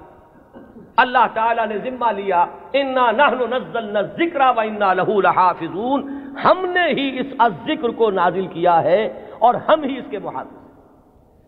[0.98, 6.10] اللہ تعالیٰ نے ذمہ لیا، انا نہ ذکر و انا لہو لحافظون۔
[6.44, 7.28] ہم نے ہی اس
[7.66, 10.58] ذکر کو نازل کیا ہے اور ہم ہی اس کے محافظ۔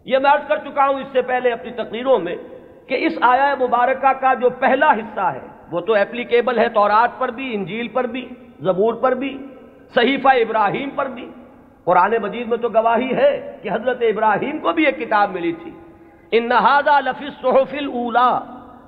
[0.06, 2.36] یہ میں عرض کر چکا ہوں اس سے پہلے اپنی تقریروں میں
[2.88, 7.30] کہ اس آیا مبارکہ کا جو پہلا حصہ ہے، وہ تو اپلیکیبل ہے تورات پر
[7.32, 9.38] بھی، انجیل پر بھی، زبور پر بھی،
[9.96, 11.32] صحیفہ ابراہیم پر بھی۔
[11.86, 15.72] قرآن مجید میں تو گواہی ہے کہ حضرت ابراہیم کو بھی ایک کتاب ملی تھی۔
[16.32, 18.40] ان نہادا لفظ صحف الا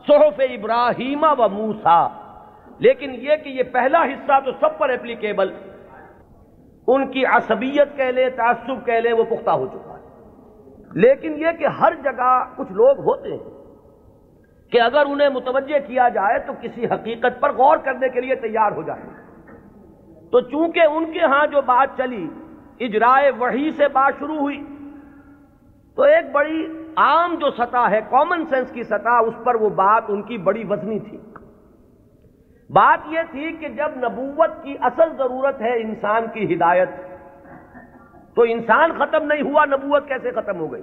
[0.07, 2.07] صحف ابراہیم و موسا
[2.79, 5.53] لیکن یہ کہ یہ پہلا حصہ تو سب پر اپلیکیبل،
[6.88, 10.05] ان کی عصبیت کہہ لیں تعصب کہہ لیں وہ پختہ ہو چکا ہے۔
[10.93, 13.55] لیکن یہ کہ ہر جگہ کچھ لوگ ہوتے ہیں
[14.71, 18.71] کہ اگر انہیں متوجہ کیا جائے تو کسی حقیقت پر غور کرنے کے لیے تیار
[18.71, 19.01] ہو جائے۔
[20.31, 22.27] تو چونکہ ان کے ہاں جو بات چلی
[22.79, 24.63] اجرائے وحی سے بات شروع ہوئی۔
[25.95, 30.03] تو ایک بڑی عام جو سطح ہے کامن سینس کی سطح، اس پر وہ بات
[30.07, 31.17] ان کی بڑی وزنی تھی۔
[32.69, 36.89] بات یہ تھی کہ جب نبوت کی اصل ضرورت ہے انسان کی ہدایت،
[38.35, 40.81] تو انسان ختم نہیں ہوا، نبوت کیسے ختم ہو گئی؟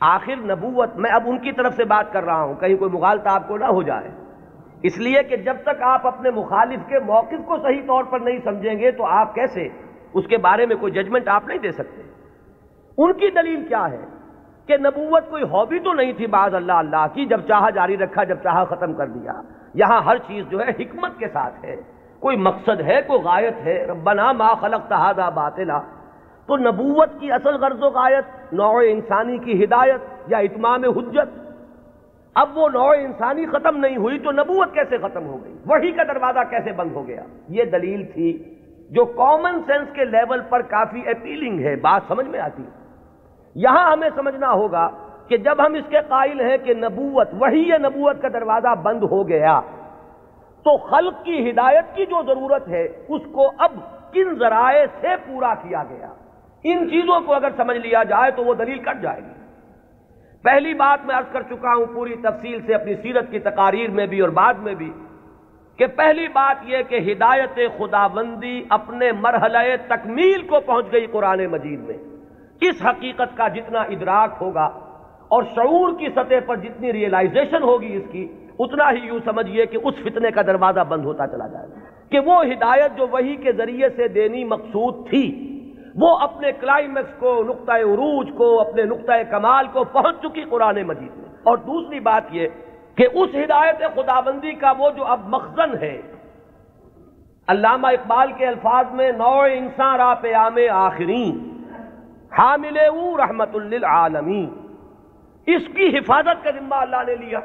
[0.00, 3.28] آخر نبوت، میں اب ان کی طرف سے بات کر رہا ہوں، کہیں کوئی مغالطہ
[3.28, 4.10] آپ کو نہ ہو جائے۔
[4.82, 8.38] اس لیے کہ جب تک آپ اپنے مخالف کے موقف کو صحیح طور پر نہیں
[8.44, 9.68] سمجھیں گے، تو آپ کیسے
[10.14, 12.02] اس کے بارے میں کوئی ججمنٹ آپ نہیں دے سکتے۔
[12.98, 14.00] ان کی دلیل کیا ہے
[14.66, 18.24] کہ نبوت کوئی ہابی تو نہیں تھی بعض اللہ اللہ کی، جب چاہا جاری رکھا،
[18.24, 19.32] جب چاہا ختم کر دیا۔
[19.74, 21.76] یہاں ہر چیز جو ہے حکمت کے ساتھ ہے۔
[22.20, 25.80] کوئی مقصد ہے، کوئی غایت ہے۔ ربنا ما خلق تحادہ باطلا۔
[26.46, 31.48] تو نبوت کی اصل غرض و غایت، نوع انسانی کی ہدایت یا اتمام حجت۔
[32.34, 36.02] اب وہ نوع انسانی ختم نہیں ہوئی تو نبوت کیسے ختم ہو گئی؟ وہی کا
[36.02, 38.57] دروازہ کیسے بند ہو گیا؟ یہ دلیل تھی
[38.90, 42.70] جو کامن سینس کے لیول پر کافی اپیلنگ ہے، بات سمجھ میں آتی ہے۔
[43.54, 44.88] یہاں ہمیں سمجھنا ہوگا
[45.28, 49.28] کہ جب ہم اس کے قائل ہیں کہ نبوت وہی نبوت کا دروازہ بند ہو
[49.28, 49.60] گیا،
[50.62, 53.72] تو خلق کی ہدایت کی جو ضرورت ہے، اس کو اب
[54.12, 56.08] کن ذرائع سے پورا کیا گیا؟
[56.64, 59.32] ان چیزوں کو اگر سمجھ لیا جائے تو وہ دلیل کٹ جائے گی۔
[60.42, 64.06] پہلی بات میں عرض کر چکا ہوں پوری تفصیل سے اپنی سیرت کی تقاریر میں
[64.06, 64.92] بھی اور بعد میں بھی۔
[65.78, 71.80] کہ پہلی بات یہ کہ ہدایت خداوندی اپنے مرحلہ تکمیل کو پہنچ گئی قرآن مجید
[71.80, 71.96] میں۔
[72.60, 74.64] اس حقیقت کا جتنا ادراک ہوگا
[75.28, 79.78] اور شعور کی سطح پر جتنی ریئلائزیشن ہوگی اس کی، اتنا ہی یوں سمجھیے کہ
[79.84, 83.52] اس فتنے کا دروازہ بند ہوتا چلا جائے۔ گا کہ وہ ہدایت جو وہی کے
[83.52, 85.54] ذریعے سے دینی مقصود تھی،
[85.94, 91.16] وہ اپنے کلائمیکس کو، نقطۂ عروج کو، اپنے نقطۂ کمال کو پہنچ چکی قرآن مجید
[91.16, 92.48] میں۔ اور دوسری بات یہ
[92.98, 96.00] کہ اس ہدایت خداوندی کا وہ جو اب مخزن ہے،
[97.48, 101.36] علامہ اقبال کے الفاظ میں نو انسان را پیام آخرین،
[102.38, 102.76] حامل
[103.20, 104.48] رحمت للعالمین۔
[105.46, 107.40] اس کی حفاظت کا ذمہ اللہ نے لیا۔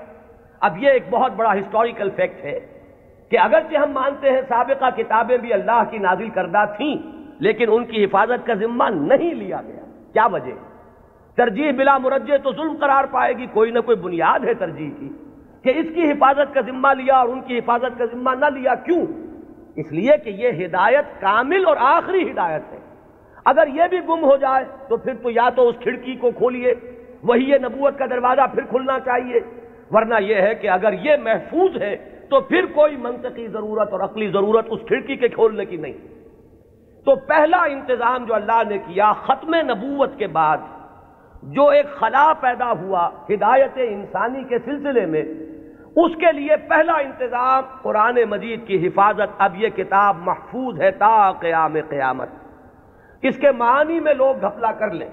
[0.60, 2.60] اب یہ ایک بہت بڑا ہسٹوریکل فیکٹ ہے
[3.32, 6.96] کہ اگرچہ ہم مانتے ہیں سابقہ کتابیں بھی اللہ کی نازل کردہ تھیں،
[7.40, 10.56] لیکن ان کی حفاظت کا ذمہ نہیں لیا گیا۔ کیا وجہ؟
[11.38, 15.10] ترجیح بلا مرجے تو ظلم قرار پائے گی، کوئی نہ کوئی بنیاد ہے ترجیح کی۔
[15.64, 18.76] کہ اس کی حفاظت کا ذمہ لیا اور ان کی حفاظت کا ذمہ نہ لیا
[18.76, 19.06] کیوں؟
[19.76, 22.78] اس لیے کہ یہ ہدایت کامل اور آخری ہدایت ہے۔
[23.46, 26.74] اگر یہ بھی گم ہو جائے تو پھر تو یا تو اس کھڑکی کو کھولیے،
[27.24, 29.40] وہی یہ نبوت کا دروازہ پھر کھلنا چاہیے۔
[29.92, 31.96] ورنہ یہ ہے کہ اگر یہ محفوظ ہے
[32.30, 35.94] تو پھر کوئی منطقی ضرورت اور عقلی ضرورت اس کھڑکی کے کھولنے کی نہیں۔
[37.06, 40.58] تو پہلا انتظام جو اللہ نے کیا ختم نبوت کے بعد،
[41.44, 45.24] جو ایک خلا پیدا ہوا ہدایت انسانی کے سلسلے میں
[45.96, 51.32] اس کے لیے پہلا انتظام قرآن مجید کی حفاظت اب یہ کتاب محفوظ ہے تا
[51.32, 52.30] قیام قیامت۔
[53.22, 55.10] اس کے معنی میں لوگ گھپلا کر لیں۔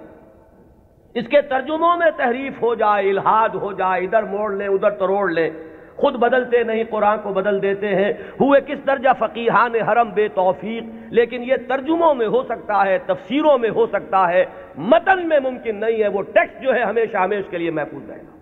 [1.14, 5.30] اس کے ترجموں میں تحریف ہو جائے، الہاد ہو جائے، ادھر موڑ لیں، ادھر تروڑ
[5.30, 5.50] لیں۔
[5.96, 10.84] خود بدلتے نہیں، قرآن کو بدل دیتے ہیں۔ ہوئے کس درجہ فقیحان حرم بے توفیق؟
[11.10, 14.44] لیکن یہ ترجموں میں ہو سکتا ہے، تفسیروں میں ہو سکتا ہے۔
[14.76, 18.18] متن میں ممکن نہیں ہے، وہ ٹیکسٹ جو ہے ہمیشہ ہمیش کے لیے محفوظ رہے
[18.18, 18.36] گا۔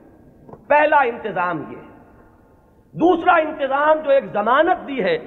[0.69, 1.88] پہلا انتظام یہ۔
[2.93, 5.19] دوسرا انتظام جو ایک ضمانت دی ہے،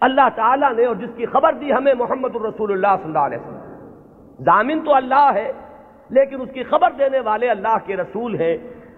[0.00, 3.38] اللہ تعالیٰ نے اور جس کی خبر دی ہمیں محمد الرسول اللہ صلی اللہ علیہ
[3.38, 5.52] وسلم۔ ضامن تو اللہ ہے،
[6.10, 8.56] لیکن اس کی خبر دینے والے اللہ کے رسول ہیں۔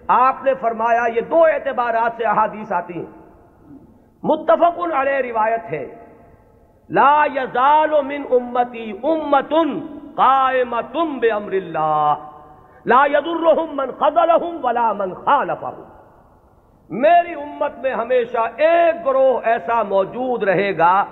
[0.09, 3.07] آپ نے فرمایا، یہ دو اعتبارات سے احادیث آتی ہیں۔
[4.23, 5.95] متفق علیہ روایت ہے،
[6.91, 9.53] لا یزال من امتی امت
[10.17, 12.15] قائمت بے امر اللہ۔
[12.87, 15.92] لا يضرهم من خذلهم ولا من خالفهم
[16.93, 21.05] میری امت میں ہمیشہ ایک گروہ ایسا موجود رہے گا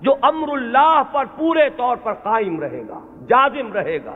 [0.00, 4.12] جو امر اللہ پر پورے طور پر قائم رہے گا، جازم رہے گا۔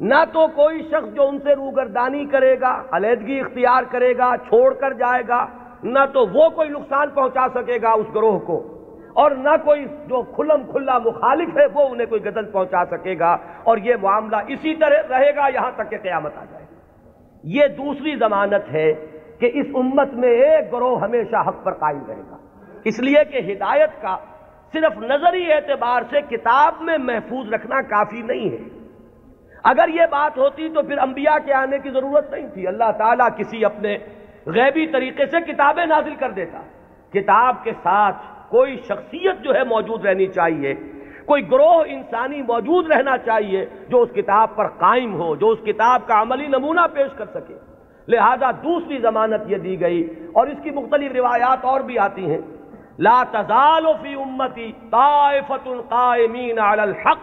[0.00, 4.74] نہ تو کوئی شخص جو ان سے روگردانی کرے گا، علیحدگی اختیار کرے گا، چھوڑ
[4.74, 5.46] کر جائے گا،
[5.82, 8.74] نہ تو وہ کوئی نقصان پہنچا سکے گا اس گروہ کو۔
[9.12, 13.36] اور نہ کوئی جو کھلم کھلا مخالف ہے، وہ انہیں کوئی غزل پہنچا سکے گا۔
[13.64, 16.64] اور یہ معاملہ اسی طرح رہے گا یہاں تک کہ قیامت آ جائے
[17.44, 18.94] یہ دوسری ضمانت ہے
[19.40, 22.36] کہ اس امت میں ایک گروہ ہمیشہ حق پر قائم رہے گا۔
[22.84, 24.16] اس لیے کہ ہدایت کا
[24.72, 28.78] صرف نظری اعتبار سے کتاب میں محفوظ رکھنا کافی نہیں ہے۔
[29.64, 33.28] اگر یہ بات ہوتی تو پھر انبیاء کے آنے کی ضرورت نہیں تھی۔ اللہ تعالیٰ
[33.36, 33.98] کسی اپنے
[34.46, 36.60] غیبی طریقے سے کتابیں نازل کر دیتا۔
[37.12, 38.16] کتاب کے ساتھ
[38.48, 40.74] کوئی شخصیت جو ہے موجود رہنی چاہیے۔
[41.26, 46.06] کوئی گروہ انسانی موجود رہنا چاہیے جو اس کتاب پر قائم ہو، جو اس کتاب
[46.06, 47.54] کا عملی نمونہ پیش کر سکے۔
[48.08, 52.38] لہذا دوسری ضمانت یہ دی گئی اور اس کی مختلف روایات اور بھی آتی ہیں۔
[52.98, 57.18] لا تزال فی امتی طائفت قائمین علی الحق۔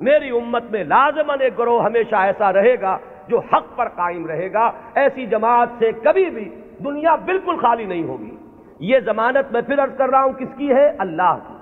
[0.00, 4.52] میری امت میں لازمن ایک گروہ ہمیشہ ایسا رہے گا جو حق پر قائم رہے
[4.52, 8.36] گا۔ ایسی جماعت سے کبھی بھی دنیا بالکل خالی نہیں ہوگی۔
[8.80, 11.54] یہ ضمانت میں پھر عرض کر رہا ہوں کس کی ہے؟ اللہ کی۔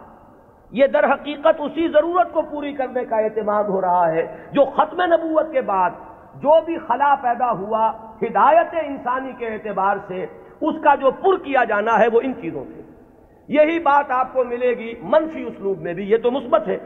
[0.70, 5.02] یہ در حقیقت اسی ضرورت کو پوری کرنے کا اعتماد ہو رہا ہے جو ختم
[5.02, 5.90] نبوت کے بعد
[6.34, 10.26] جو بھی خلا پیدا ہوا ہدایت انسانی کے اعتبار سے
[10.60, 12.80] اس کا جو پر کیا جانا ہے وہ ان چیزوں سے۔
[13.48, 16.78] یہی بات آپ کو ملے گی منفی اسلوب میں بھی، یہ تو مثبت ہے۔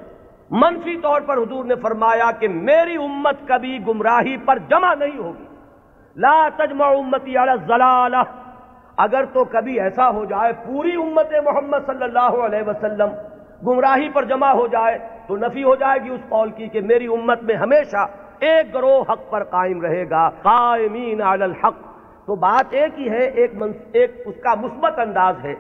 [0.51, 5.45] منفی طور پر حضور نے فرمایا کہ میری امت کبھی گمراہی پر جمع نہیں ہوگی۔
[6.17, 8.23] لا تجمع امتی علی الزلالہ
[8.97, 13.09] اگر تو کبھی ایسا ہو جائے، پوری امت محمد صلی اللہ علیہ وسلم
[13.67, 17.07] گمراہی پر جمع ہو جائے تو نفی ہو جائے گی اس قول کی کہ میری
[17.07, 18.07] امت میں ہمیشہ
[18.41, 21.75] ایک گروہ حق پر قائم رہے گا قائمین علی الحق۔
[22.27, 23.51] تو بات ایک ہی ہے ایک,
[23.93, 25.55] ایک اس کا مثبت انداز ہے۔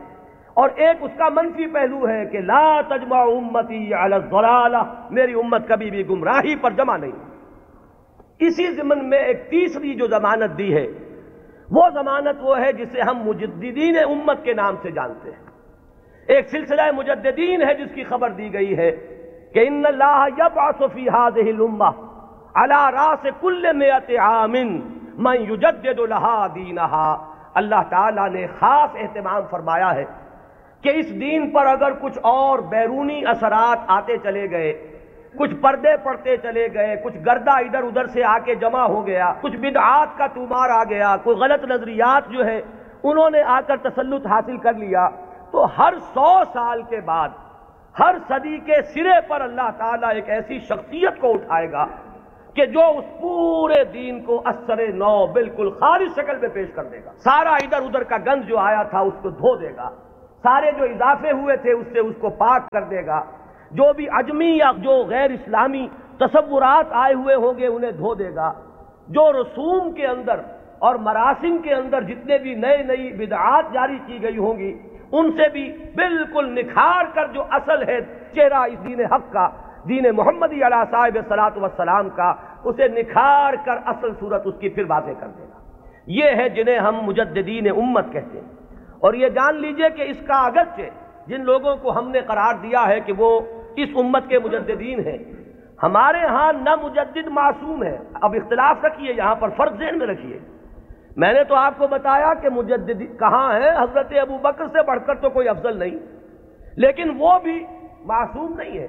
[0.54, 5.68] اور ایک اس کا منفی پہلو ہے کہ لا تجمع امتی علی الضلالہ میری امت
[5.68, 7.12] کبھی بھی گمراہی پر جمع نہیں۔
[8.38, 10.86] اسی ضمن میں ایک تیسری جو ضمانت دی ہے
[11.70, 15.50] وہ ضمانت وہ ہے جسے ہم مجددین امت کے نام سے جانتے ہیں۔
[16.26, 18.90] ایک سلسلہ مجددین ہے جس کی خبر دی گئی ہے
[19.54, 22.09] کہ ان اللہ یبعث فی هذه الامه
[22.56, 24.52] على راس كل مئة عام
[25.18, 27.18] من يجدد لها دینها
[27.60, 30.04] اللہ تعالی نے خاص اہتمام فرمایا ہے
[30.84, 34.72] کہ اس دین پر اگر کچھ اور بیرونی اثرات آتے چلے گئے،
[35.38, 39.32] کچھ پردے پڑتے چلے گئے، کچھ گردہ ادھر ادھر سے آ کے جمع ہو گیا،
[39.40, 42.60] کچھ بدعات کا تمار آ گیا، کوئی غلط نظریات جو ہے
[43.02, 45.08] انہوں نے آ کر تسلط حاصل کر لیا،
[45.52, 47.28] تو ہر سو سال کے بعد،
[47.94, 51.86] ہر صدی کے سرے پر اللہ تعالیٰ ایک ایسی شخصیت کو اٹھائے گا
[52.54, 56.98] کہ جو اس پورے دین کو اثر نو بالکل خالص شکل میں پیش کر دے
[57.04, 59.90] گا۔ سارا ادھر ادھر کا گنج جو آیا تھا اس کو دھو دے گا۔
[60.42, 63.22] سارے جو اضافے ہوئے تھے اس سے اس کو پاک کر دے گا۔
[63.70, 68.34] جو بھی اجمی یا جو غیر اسلامی تصورات آئے ہوئے ہوں گے انہیں دھو دے
[68.34, 68.52] گا۔
[69.08, 70.40] جو رسوم کے اندر
[70.78, 74.78] اور مراسم کے اندر جتنے بھی نئے نئی بدعات جاری کی گئی ہوں گی،
[75.12, 78.00] ان سے بھی بالکل نکھار کر جو اصل ہے
[78.34, 79.48] چہرہ اس دین حق کا
[79.88, 82.32] دین محمدی علیہ صاحب صلاحت وسلام کا
[82.64, 85.58] اسے نکھار کر اصل صورت اس کی پھر واضح کر دے گا
[86.06, 88.48] یہ ہے جنہیں ہم مجددین امت کہتے ہیں۔
[88.98, 90.88] اور یہ جان لیجیے کہ اس کا اگرچہ
[91.26, 93.40] جن لوگوں کو ہم نے قرار دیا ہے کہ وہ
[93.76, 95.18] اس امت کے مجددین ہیں،
[95.82, 100.38] ہمارے ہاں نہ مجدد معصوم ہے اب اختلاف رکھیے، یہاں پر فرق ذہن میں رکھیے۔
[101.16, 104.98] میں نے تو آپ کو بتایا کہ مجدد کہاں ہے حضرت ابو بکر سے بڑھ
[105.06, 105.96] کر تو کوئی افضل نہیں،
[106.76, 107.64] لیکن وہ بھی
[108.04, 108.88] معصوم نہیں ہے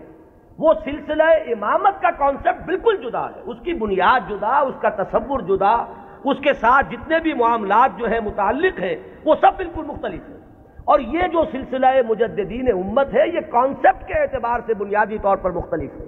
[0.61, 5.39] وہ سلسلہ امامت کا کانسیپٹ بالکل جدا ہے۔ اس کی بنیاد جدا، اس کا تصور
[5.39, 5.75] جدا،
[6.23, 8.95] اس کے ساتھ جتنے بھی معاملات جو ہیں متعلق ہیں،
[9.25, 10.37] وہ سب بالکل مختلف ہیں۔
[10.85, 15.51] اور یہ جو سلسلہ مجددین امت ہے، یہ کانسیپٹ کے اعتبار سے بنیادی طور پر
[15.51, 16.05] مختلف ہے۔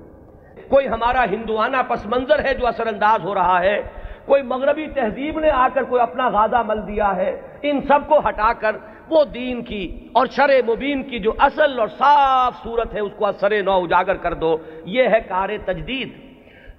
[0.69, 3.81] کوئی ہمارا ہندوانہ پس منظر ہے جو اثر انداز ہو رہا ہے،
[4.25, 8.19] کوئی مغربی تہذیب نے آ کر کوئی اپنا غازہ مل دیا ہے، ان سب کو
[8.19, 8.75] ہٹا کر
[9.09, 13.25] وہ دین کی اور شر مبین کی جو اصل اور صاف صورت ہے، اس کو
[13.25, 16.09] اثر نو اجاگر کر دو۔ یہ ہے کار تجدید۔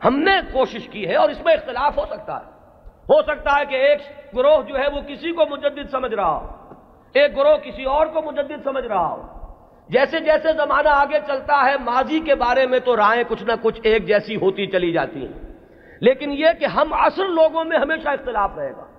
[0.04, 2.54] ہم نے کوشش کی ہے اور اس میں اختلاف ہو سکتا ہے۔
[2.86, 3.98] ہو سکتا ہے کہ ایک
[4.36, 6.74] گروہ جو ہے، وہ کسی کو مجدد سمجھ رہا ہو۔
[7.12, 9.22] ایک گروہ کسی اور کو مجدد سمجھ رہا ہو۔
[9.88, 13.80] جیسے جیسے زمانہ آگے چلتا ہے، ماضی کے بارے میں تو رائے کچھ نہ کچھ
[13.82, 15.52] ایک جیسی ہوتی چلی جاتی ہیں۔
[16.00, 18.93] لیکن یہ کہ ہم اصل لوگوں میں ہمیشہ اختلاف رہے گا۔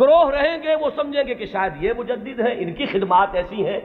[0.00, 3.66] گروہ رہیں گے، وہ سمجھیں گے کہ شاید یہ مجدد ہیں ان کی خدمات ایسی
[3.66, 3.80] ہیں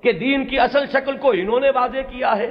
[0.00, 2.50] کہ دین کی اصل شکل کو انہوں نے واضح کیا ہے۔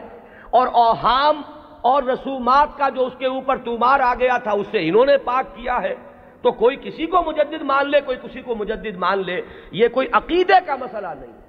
[0.49, 1.41] اور اوہام
[1.81, 5.17] اور رسومات کا جو اس کے اوپر تومار آ گیا تھا، اس سے انہوں نے
[5.17, 5.95] پاک کیا ہے۔
[6.41, 9.41] تو کوئی کسی کو مجدد مان لے، کوئی کسی کو مجدد مان لے،
[9.71, 11.39] یہ کوئی عقیدے کا مسئلہ نہیں۔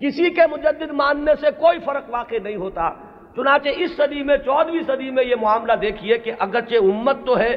[0.00, 2.90] کسی کے مجدد ماننے سے کوئی فرق واقع نہیں ہوتا۔
[3.36, 7.56] چنانچہ اس صدی میں چودویں صدی میں یہ معاملہ دیکھیے کہ اگرچہ امت تو ہے،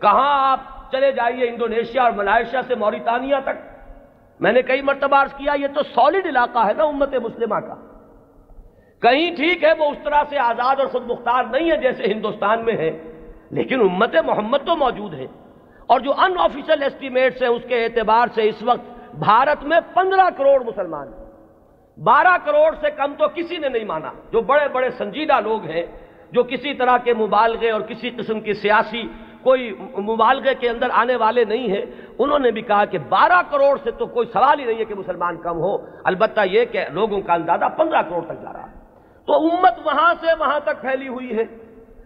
[0.00, 3.76] کہاں آپ چلے جائیے انڈونیشیا اور ملائیشیا سے موریتانیہ تک۔
[4.40, 7.74] میں نے کئی مرتبہ عرض کیا، یہ تو سالڈ علاقہ ہے نا امت مسلمہ کا۔
[9.02, 12.64] کہیں ٹھیک ہے، وہ اس طرح سے آزاد اور خود مختار نہیں ہے جیسے ہندوستان
[12.64, 12.90] میں ہے،
[13.50, 15.26] لیکن امت محمد تو موجود ہے۔
[15.86, 20.30] اور جو ان آفیشل ایسٹیمیٹس ہیں، اس کے اعتبار سے اس وقت بھارت میں پندرہ
[20.36, 21.26] کروڑ مسلمان ہیں۔
[22.00, 25.86] بارہ کروڑ سے کم تو کسی نے نہیں مانا۔ جو بڑے بڑے سنجیدہ لوگ ہیں،
[26.32, 29.02] جو کسی طرح کے مبالغے اور کسی قسم کی سیاسی
[29.46, 31.84] کوئی مبالغے کے اندر آنے والے نہیں ہیں۔
[32.18, 34.94] انہوں نے بھی کہا کہ بارہ کروڑ سے تو کوئی سوال ہی نہیں ہے کہ
[34.94, 38.74] مسلمان کم ہو۔ البتہ یہ کہ لوگوں کا اندازہ پندرہ کروڑ تک جا رہا ہے۔
[39.26, 41.44] تو امت وہاں سے وہاں تک پھیلی ہوئی ہے۔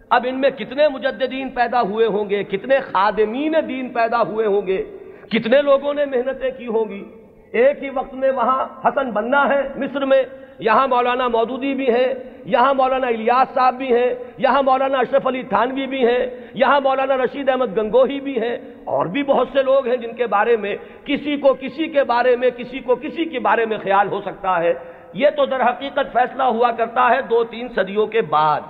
[0.09, 4.67] اب ان میں کتنے مجددین پیدا ہوئے ہوں گے؟ کتنے خادمین دین پیدا ہوئے ہوں
[4.67, 4.97] گے؟
[5.29, 7.03] کتنے لوگوں نے محنتیں کی ہوں گی؟
[7.53, 10.23] ایک ہی وقت میں وہاں حسن بننا ہے مصر میں،
[10.59, 12.13] یہاں مولانا مودودی بھی ہیں،
[12.45, 17.17] یہاں مولانا الیاس صاحب بھی ہیں، یہاں مولانا اشرف علی تھانوی بھی ہیں، یہاں مولانا
[17.17, 20.75] رشید احمد گنگوہی بھی ہیں، اور بھی بہت سے لوگ ہیں جن کے بارے میں
[21.05, 24.59] کسی کو کسی کے بارے میں، کسی کو کسی کے بارے میں خیال ہو سکتا
[24.59, 24.73] ہے۔
[25.13, 28.61] یہ تو در حقیقت فیصلہ ہوا کرتا ہے دو تین صدیوں کے بعد۔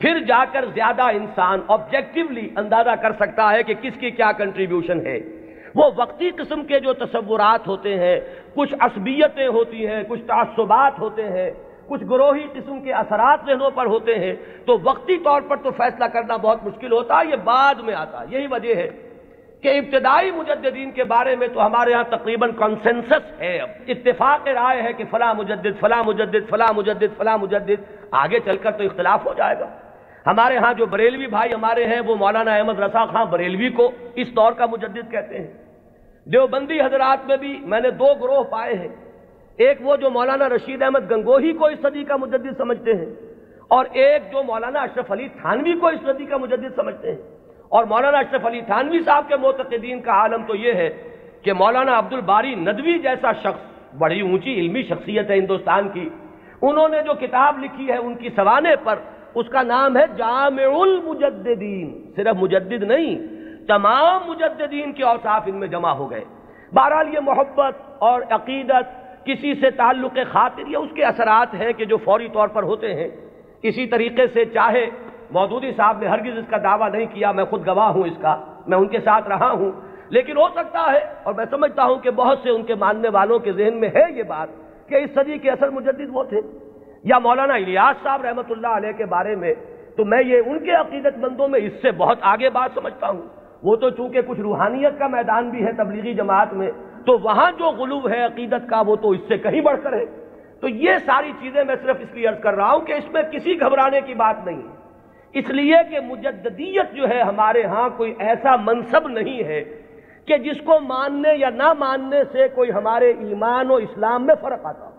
[0.00, 5.06] پھر جا کر زیادہ انسان آبجیکٹیولی اندازہ کر سکتا ہے کہ کس کی کیا کنٹریبیوشن
[5.06, 5.18] ہے۔
[5.74, 8.20] وہ وقتی قسم کے جو تصورات ہوتے ہیں،
[8.54, 11.50] کچھ عصبیتیں ہوتی ہیں، کچھ تعصبات ہوتے ہیں،
[11.88, 14.34] کچھ گروہی قسم کے اثرات ذہنوں پر ہوتے ہیں،
[14.66, 18.24] تو وقتی طور پر تو فیصلہ کرنا بہت مشکل ہوتا ہے یہ بعد میں آتا،
[18.28, 18.88] یہی وجہ ہے
[19.62, 24.82] کہ ابتدائی مجددین کے بارے میں تو ہمارے ہاں تقریباً کنسنسس ہے اب۔ اتفاق رائے
[24.82, 29.26] ہے کہ فلاں مجدد فلاں مجدد فلاں مجدد فلاں مجدد، آگے چل کر تو اختلاف
[29.26, 29.68] ہو جائے گا۔
[30.26, 34.36] ہمارے ہاں جو بریلوی بھائی ہمارے ہیں، وہ مولانا احمد رسا خان بریلوی کو اس
[34.36, 35.52] دور کا مجدد کہتے ہیں۔
[36.24, 38.88] دیوبندی حضرات میں بھی میں نے دو گروہ پائے ہیں۔
[39.56, 43.06] ایک وہ جو مولانا رشید احمد گنگوہی کو اس صدی کا مجدد سمجھتے ہیں
[43.68, 47.22] اور ایک جو مولانا اشرف علی تھانوی کو اس صدی کا مجدد سمجھتے ہیں۔
[47.68, 50.90] اور مولانا اشرف علی تھانوی صاحب کے معتقدین کا عالم تو یہ ہے
[51.42, 56.08] کہ مولانا عبد الباری ندوی جیسا شخص، بڑی اونچی علمی شخصیت ہے ہندوستان کی،
[56.62, 58.98] انہوں نے جو کتاب لکھی ہے ان کی سوانے پر
[59.34, 63.16] اس کا نام ہے جامع المجددین صرف مجدد نہیں،
[63.66, 66.24] تمام مجددین کے اوصاف ان میں جمع ہو گئے۔
[66.72, 68.86] بہرحال یہ محبت اور عقیدت
[69.24, 72.94] کسی سے تعلق خاطر یہ اس کے اثرات ہیں کہ جو فوری طور پر ہوتے
[72.94, 73.08] ہیں،
[73.62, 74.86] اسی طریقے سے چاہے
[75.30, 78.34] مودودی صاحب نے ہرگز اس کا دعویٰ نہیں کیا، میں خود گواہ ہوں اس کا،
[78.66, 79.70] میں ان کے ساتھ رہا ہوں۔
[80.10, 83.38] لیکن ہو سکتا ہے، اور میں سمجھتا ہوں کہ بہت سے ان کے ماننے والوں
[83.38, 84.48] کے ذہن میں ہے یہ بات
[84.88, 86.40] کہ اس صدی کے اثر مجدد وہ تھے۔
[87.04, 89.54] یا مولانا الیاس صاحب رحمۃ اللہ علیہ کے بارے میں،
[89.96, 93.22] تو میں یہ ان کے عقیدت مندوں میں اس سے بہت آگے بات سمجھتا ہوں۔
[93.62, 96.70] وہ تو چونکہ کچھ روحانیت کا میدان بھی ہے تبلیغی جماعت میں،
[97.06, 100.04] تو وہاں جو غلوب ہے عقیدت کا، وہ تو اس سے کہیں بڑھ کر ہے۔
[100.60, 103.22] تو یہ ساری چیزیں میں صرف اس لیے عرض کر رہا ہوں کہ اس میں
[103.22, 104.82] کسی گھبرانے کی بات نہیں ہے۔
[105.34, 109.64] اس لیے کہ مجددیت جو ہے ہمارے ہاں کوئی ایسا منصب نہیں ہے
[110.26, 114.66] کہ جس کو ماننے یا نہ ماننے سے کوئی ہمارے ایمان و اسلام میں فرق
[114.66, 114.91] آتا ہو۔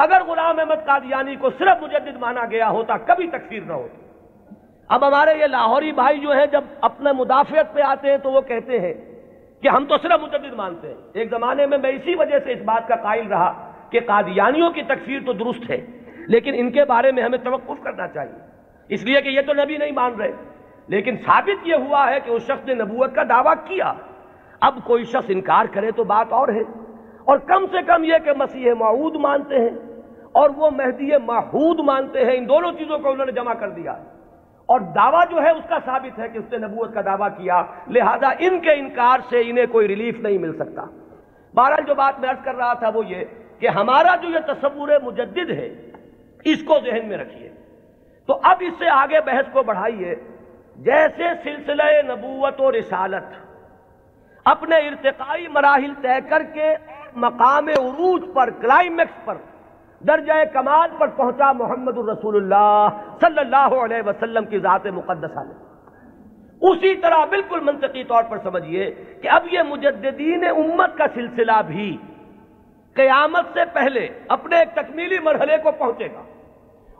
[0.00, 3.96] اگر غلام احمد قادیانی کو صرف مجدد مانا گیا ہوتا، کبھی تکفیر نہ ہوتی۔
[4.88, 8.40] اب ہمارے یہ لاہوری بھائی جو ہیں، جب اپنے مدافعت پہ آتے ہیں تو وہ
[8.40, 8.94] کہتے ہیں
[9.62, 12.62] کہ ہم تو صرف مجدد مانتے ہیں۔ ایک زمانے میں میں اسی وجہ سے اس
[12.64, 15.86] بات کا قائل رہا کہ قادیانیوں کی تکفیر تو درست ہے،
[16.28, 18.38] لیکن ان کے بارے میں ہمیں توقف کرنا چاہیے۔
[18.88, 20.32] اس لیے کہ یہ تو نبی نہیں مان رہے۔
[20.88, 23.92] لیکن ثابت یہ ہوا ہے کہ اس شخص نے نبوت کا دعویٰ کیا۔
[24.60, 26.80] اب کوئی شخص انکار کرے تو بات اور ہے۔
[27.24, 29.89] اور کم سے کم یہ کہ مسیح معود مانتے ہیں۔
[30.32, 33.92] اور وہ مہدی محود مانتے ہیں، ان دونوں چیزوں کو انہوں نے جمع کر دیا۔
[34.66, 37.62] اور دعویٰ جو ہے، اس کا ثابت ہے کہ اس نے نبوت کا دعویٰ کیا۔
[37.88, 40.82] لہذا ان کے انکار سے انہیں کوئی ریلیف نہیں مل سکتا۔
[41.54, 43.24] بہرحال جو بات میں عرض کر رہا تھا وہ یہ
[43.58, 45.90] کہ ہمارا جو یہ تصور مجدد ہے،
[46.44, 47.48] اس کو ذہن میں رکھیے۔
[48.26, 50.14] تو اب اس سے آگے بحث کو بڑھائیے۔
[50.76, 53.24] جیسے سلسلہ نبوت و رسالت،
[54.44, 56.74] اپنے ارتقائی مراحل طے کر کے
[57.16, 59.34] مقام عروج پر کلائمیکس پر
[60.06, 62.88] درجہ کمال پر پہنچا محمد الرسول اللہ
[63.20, 65.70] صلی اللہ علیہ وسلم کی ذات مقدسہ میں
[66.60, 68.90] اسی طرح بالکل منطقی طور پر سمجھیے
[69.22, 71.96] کہ اب یہ مجددین امت کا سلسلہ بھی
[72.94, 76.22] قیامت سے پہلے اپنے ایک تکمیلی مرحلے کو پہنچے گا۔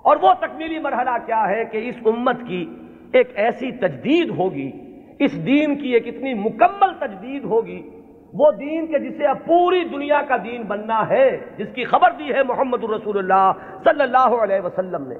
[0.03, 2.75] اور وہ تکمیلی مرحلہ کیا ہے کہ اس امت کی
[3.13, 4.71] ایک ایسی تجدید ہوگی،
[5.19, 8.00] اس دین کی ایک اتنی مکمل تجدید ہوگی
[8.33, 12.35] وہ دین کے جسے اب پوری دنیا کا دین بننا ہے، جس کی خبر دی
[12.35, 13.53] ہے محمد الرسول اللہ
[13.85, 15.15] صلی اللہ علیہ وسلم نے۔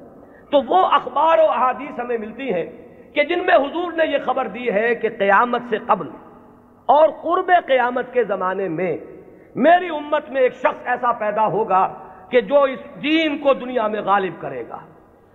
[0.51, 2.65] تو وہ اخبار و احادیث ہمیں ملتی ہیں
[3.13, 6.07] کہ جن میں حضور نے یہ خبر دی ہے کہ قیامت سے قبل
[6.85, 8.97] اور قرب قیامت کے زمانے میں
[9.55, 11.87] میری امت میں ایک شخص ایسا پیدا ہوگا
[12.29, 14.79] کہ جو اس دین کو دنیا میں غالب کرے گا،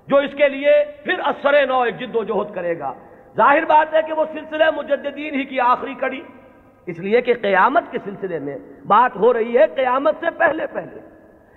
[0.08, 0.72] جو اس کے لیے
[1.04, 2.92] پھر اثر نو ایک جد و جہد کرے گا۔
[3.36, 6.20] ظاہر بات ہے کہ وہ سلسلہ مجددین ہی کی آخری کڑی
[6.86, 8.56] اس لیے کہ قیامت کے سلسلے میں
[8.86, 11.00] بات ہو رہی ہے قیامت سے پہلے پہلے۔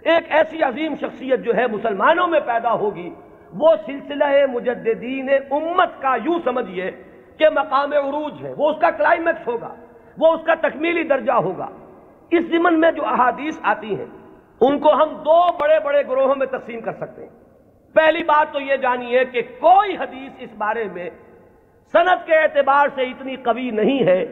[0.10, 3.10] ایک ایسی عظیم شخصیت جو ہے مسلمانوں میں پیدا ہوگی،
[3.54, 6.92] وہ سلسلہ مجددین امت کا یوں سمجھیے
[7.38, 9.76] کہ مقام عروج ہے۔ وہ اس کا کلائمیکس ہوگا،
[10.18, 11.70] وہ اس کا تکمیلی درجہ ہوگا۔
[12.32, 14.06] اس ضمن میں جو احادیث آتی ہیں،
[14.62, 17.30] ان کو ہم دو بڑے بڑے گروہوں میں تقسیم کر سکتے ہیں۔
[17.94, 21.10] پہلی بات تو یہ جانیے کہ کوئی حدیث اس بارے میں
[21.92, 24.26] صنعت کے اعتبار سے اتنی قوی نہیں ہے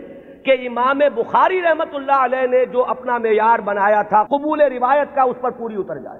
[0.47, 5.21] کہ امام بخاری رحمت اللہ علیہ نے جو اپنا معیار بنایا تھا، قبول روایت کا،
[5.21, 6.19] اس پر پوری اتر جائے۔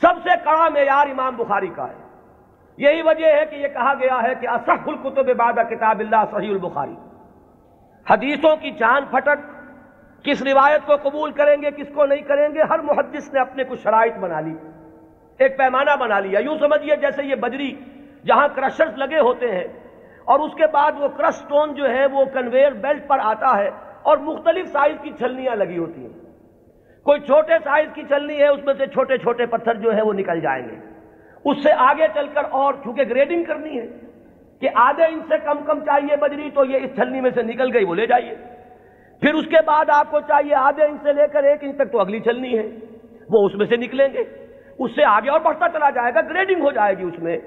[0.00, 1.94] سب سے کڑا معیار امام بخاری کا ہے۔
[2.76, 6.50] یہی وجہ ہے کہ یہ کہا گیا ہے کہ اصح الکتب بعد کتاب اللہ صحیح
[6.50, 6.94] البخاری۔
[8.10, 9.38] حدیثوں کی چاند پھٹک،
[10.24, 13.64] کس روایت کو قبول کریں گے، کس کو نہیں کریں گے، ہر محدث نے اپنے
[13.64, 14.54] کچھ شرائط بنا لی۔
[15.38, 17.76] ایک پیمانہ بنا لیا۔ یوں سمجھیے جیسے یہ بجری
[18.26, 19.83] جہاں کرشرز لگے ہوتے ہیں
[20.24, 23.68] اور اس کے بعد وہ کرش سٹون جو ہے وہ کنویئر بیلٹ پر آتا ہے
[24.02, 26.24] اور مختلف سائز کی چھلنیاں لگی ہوتی ہیں۔
[27.02, 30.12] کوئی چھوٹے سائز کی چھلنی ہے، اس میں سے چھوٹے چھوٹے پتھر جو ہے وہ
[30.12, 30.76] نکل جائیں گے۔
[31.44, 33.86] اس سے آگے چل کر اور، چونکہ گریڈنگ کرنی ہے،
[34.60, 37.76] کہ آدھے انچ سے کم کم چاہیے بجری تو یہ اس چھلنی میں سے نکل
[37.76, 38.34] گئی، وہ لے جائیے۔
[39.20, 41.92] پھر اس کے بعد آپ کو چاہیے آدھے انچ سے لے کر ایک انچ تک
[41.92, 42.66] تو اگلی چھلنی ہے،
[43.30, 44.22] وہ اس میں سے نکلیں گے۔
[44.78, 47.38] اس سے آگے اور بڑھتا چلا جائے گا گریڈنگ ہو جائے گی اس میں۔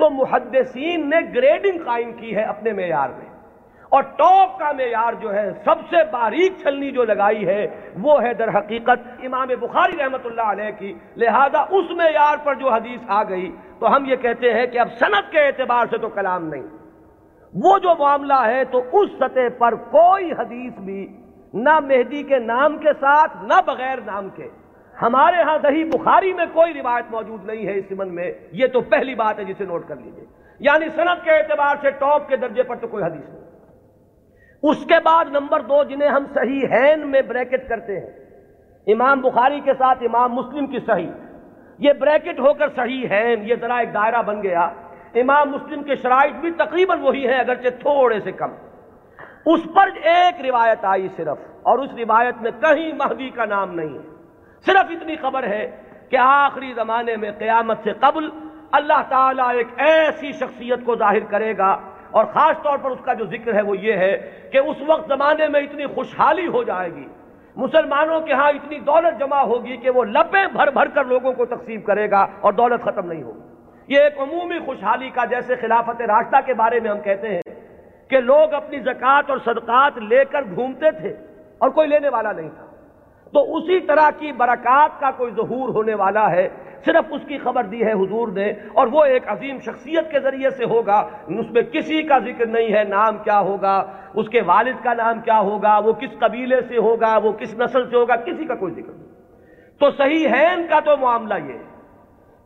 [0.00, 3.30] تو محدثین نے گریڈنگ قائم کی ہے اپنے معیار میں۔
[3.88, 7.66] اور ٹاپ کا معیار جو ہے، سب سے باریک چھلنی جو لگائی ہے،
[8.02, 12.72] وہ ہے در حقیقت امام بخاری رحمت اللہ علیہ کی۔ لہذا اس معیار پر جو
[12.72, 16.08] حدیث آ گئی، تو ہم یہ کہتے ہیں کہ اب صنعت کے اعتبار سے تو
[16.08, 16.62] کلام نہیں۔
[17.54, 21.08] وہ جو معاملہ ہے، تو اس سطح پر کوئی حدیث بھی
[21.54, 24.48] نہ مہدی کے نام کے ساتھ، نہ بغیر نام کے۔
[25.02, 28.80] ہمارے ہاں دہی بخاری میں کوئی روایت موجود نہیں ہے اس سمن میں، یہ تو
[28.80, 30.24] پہلی بات ہے جسے نوٹ کر لیجیے۔
[30.60, 33.40] یعنی صنعت کے اعتبار سے ٹاپ کے درجے پر تو کوئی حدیث نہیں۔
[34.62, 38.10] اس کے بعد نمبر دو جنہیں ہم صحیح ہین میں بریکٹ کرتے ہیں۔
[38.86, 41.10] امام بخاری کے ساتھ امام مسلم کی صحیح۔
[41.78, 44.60] یہ بریکٹ ہو کر صحیح ہین، یہ ذرا ایک دائرہ بن گیا۔
[45.14, 48.50] امام مسلم کے شرائط بھی تقریباً وہی ہیں، اگرچہ تھوڑے سے کم۔
[49.46, 53.98] اس پر ایک روایت آئی صرف، اور اس روایت میں کہیں مہدی کا نام نہیں
[53.98, 54.09] ہے۔
[54.66, 55.64] صرف اتنی خبر ہے
[56.10, 58.28] کہ آخری زمانے میں قیامت سے قبل
[58.78, 61.70] اللہ تعالیٰ ایک ایسی شخصیت کو ظاہر کرے گا
[62.10, 64.14] اور خاص طور پر اس کا جو ذکر ہے وہ یہ ہے
[64.52, 67.06] کہ اس وقت زمانے میں اتنی خوشحالی ہو جائے گی،
[67.56, 71.44] مسلمانوں کے ہاں اتنی دولت جمع ہوگی کہ وہ لپے بھر بھر کر لوگوں کو
[71.46, 76.00] تقسیم کرے گا اور دولت ختم نہیں ہوگی۔ یہ ایک عمومی خوشحالی کا جیسے خلافت
[76.08, 77.42] راستہ کے بارے میں ہم کہتے ہیں
[78.10, 81.14] کہ لوگ اپنی زکوٰۃ اور صدقات لے کر گھومتے تھے
[81.58, 82.66] اور کوئی لینے والا نہیں تھا۔
[83.32, 86.48] تو اسی طرح کی برکات کا کوئی ظہور ہونے والا ہے؟
[86.84, 90.50] صرف اس کی خبر دی ہے حضور نے، اور وہ ایک عظیم شخصیت کے ذریعے
[90.50, 90.98] سے ہوگا۔
[91.38, 93.76] اس میں کسی کا ذکر نہیں ہے، نام کیا ہوگا،
[94.14, 97.90] اس کے والد کا نام کیا ہوگا، وہ کس قبیلے سے ہوگا، وہ کس نسل
[97.90, 99.08] سے ہوگا، کسی کا کوئی ذکر نہیں۔
[99.80, 101.58] تو صحیح ہے ان کا تو معاملہ یہ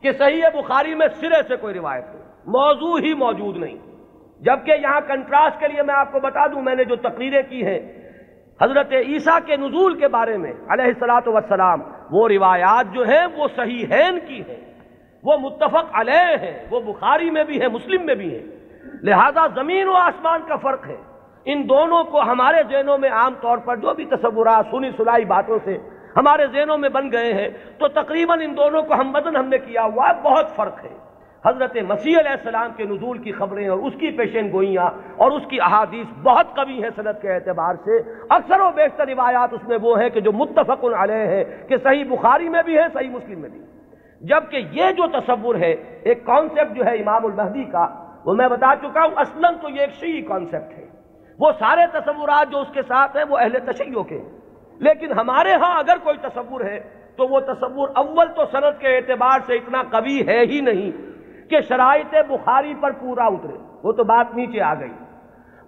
[0.02, 2.18] کہ صحیح بخاری میں سرے سے کوئی روایت ہو
[2.52, 3.76] موضوع ہی موجود نہیں۔
[4.40, 7.66] جبکہ یہاں کنٹراسٹ کے لیے میں آپ کو بتا دوں، میں نے جو تقریریں کی
[7.66, 7.80] ہیں
[8.60, 11.80] حضرت عیسیٰ کے نزول کے بارے میں علیہ السلاۃ وسلام
[12.10, 13.86] وہ روایات جو ہیں، وہ صحیح
[14.26, 14.60] کی ہیں،
[15.24, 18.42] وہ متفق علیہ ہیں، وہ بخاری میں بھی ہے مسلم میں بھی ہے
[19.02, 20.96] لہذا زمین و آسمان کا فرق ہے۔
[21.46, 25.58] ان دونوں کو ہمارے ذہنوں میں عام طور پر جو بھی تصورات، سنی سلائی باتوں
[25.64, 25.76] سے
[26.16, 27.48] ہمارے ذہنوں میں بن گئے ہیں،
[27.78, 30.94] تو تقریباً ان دونوں کو ہم مدن ہم نے کیا ہوا ہے، بہت فرق ہے۔
[31.46, 35.42] حضرت مسیح علیہ السلام کے نزول کی خبریں اور اس کی پیشین گوئیاں اور اس
[35.50, 37.98] کی احادیث بہت کبھی ہیں صنعت کے اعتبار سے۔
[38.30, 42.04] اکثر و بیشتر روایات اس میں وہ ہیں کہ جو متفق علیہ ہیں، کہ صحیح
[42.04, 43.60] بخاری میں بھی ہے صحیح مسلم میں بھی۔
[44.20, 47.86] جبکہ یہ جو تصور ہے، ایک کانسیپٹ جو ہے امام المہدی کا،
[48.26, 50.86] وہ میں بتا چکا ہوں، اصلاً تو یہ ایک شیعی کانسیپٹ ہے۔
[51.40, 54.30] وہ سارے تصورات جو اس کے ساتھ ہیں، وہ اہل تشیعوں کے ہیں۔
[54.78, 56.80] لیکن ہمارے ہاں اگر کوئی تصور ہے،
[57.16, 61.13] تو وہ تصور اول تو صنعت کے اعتبار سے اتنا قوی ہے ہی نہیں۔
[61.50, 64.92] کہ شرائط بخاری پر پورا اترے۔ وہ تو بات نیچے آ گئی۔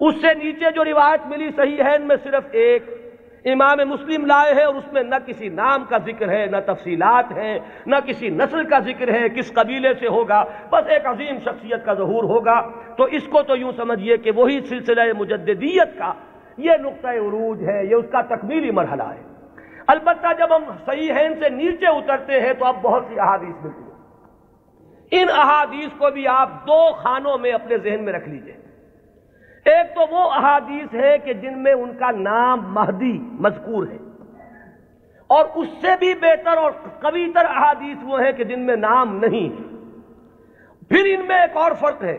[0.00, 3.06] اس سے نیچے جو روایت ملی صحیح ہے، ان میں صرف ایک۔
[3.44, 7.32] امام مسلم لائے ہیں اور اس میں نہ کسی نام کا ذکر ہے، نہ تفصیلات
[7.32, 11.84] ہیں، نہ کسی نسل کا ذکر ہے، کس قبیلے سے ہوگا۔ بس ایک عظیم شخصیت
[11.84, 16.12] کا ظہور ہوگا۔ تو اس کو تو یوں سمجھیے کہ وہی سلسلہ مجددیت کا،
[16.56, 19.22] یہ نقطۂ عروج ہے، یہ اس کا تکمیلی مرحلہ ہے۔
[19.86, 23.80] البتہ جب ہم صحیح ہیں سے نیچے اترتے ہیں، تو اب بہت سی احادیث ملتی
[23.80, 23.85] ہیں۔
[25.10, 28.56] ان احادیث کو بھی آپ دو خانوں میں اپنے ذہن میں رکھ لیجیے۔
[29.64, 33.96] ایک تو وہ احادیث ہے کہ جن میں ان کا نام مہدی مذکور ہے۔
[35.26, 39.16] اور اس سے بھی بہتر اور قوی تر احادیث وہ ہیں کہ جن میں نام
[39.16, 39.76] نہیں ہے۔
[40.88, 42.18] پھر ان میں ایک اور فرق ہے۔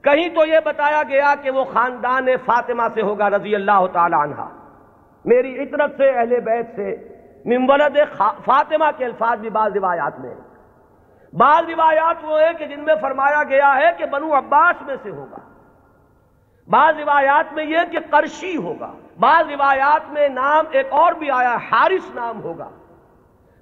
[0.00, 4.48] کہیں تو یہ بتایا گیا کہ وہ خاندان فاطمہ سے ہوگا رضی اللہ تعالی عنہ۔
[5.24, 6.96] میری عطرت سے، اہل بیت سے
[7.44, 7.98] ممولد
[8.44, 10.49] فاطمہ کے الفاظ بھی بعض روایات میں ہیں۔
[11.32, 15.10] بعض روایات وہ ہیں کہ جن میں فرمایا گیا ہے کہ بنو عباس میں سے
[15.10, 15.38] ہوگا۔
[16.68, 21.56] بعض روایات میں یہ کہ قرشی ہوگا۔ بعض روایات میں نام ایک اور بھی آیا،
[21.56, 22.70] حارث نام ہوگا۔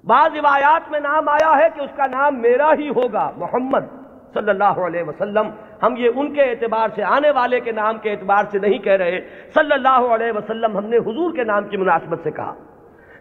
[0.03, 3.85] بعض روایات میں نام آیا ہے کہ اس کا نام میرا ہی ہوگا، محمد
[4.33, 5.49] صلی اللہ علیہ وسلم۔
[5.83, 8.93] ہم یہ ان کے اعتبار سے، آنے والے کے نام کے اعتبار سے نہیں کہہ
[8.93, 9.21] رہے۔
[9.53, 12.53] صلی اللہ علیہ وسلم ہم نے حضور کے نام کی مناسبت سے کہا۔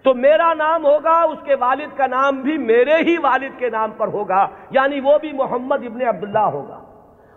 [0.03, 3.91] تو میرا نام ہوگا، اس کے والد کا نام بھی میرے ہی والد کے نام
[3.97, 6.79] پر ہوگا یعنی وہ بھی محمد ابن عبداللہ ہوگا۔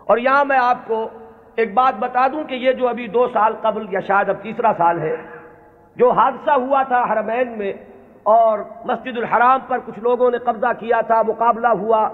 [0.06, 1.08] اور یہاں میں آپ کو
[1.56, 4.72] ایک بات بتا دوں کہ یہ جو ابھی دو سال قبل یا شاید اب تیسرا
[4.78, 5.16] سال ہے،
[5.96, 7.72] جو حادثہ ہوا تھا حرمین میں
[8.22, 12.08] اور مسجد الحرام پر کچھ لوگوں نے قبضہ کیا تھا، مقابلہ ہوا،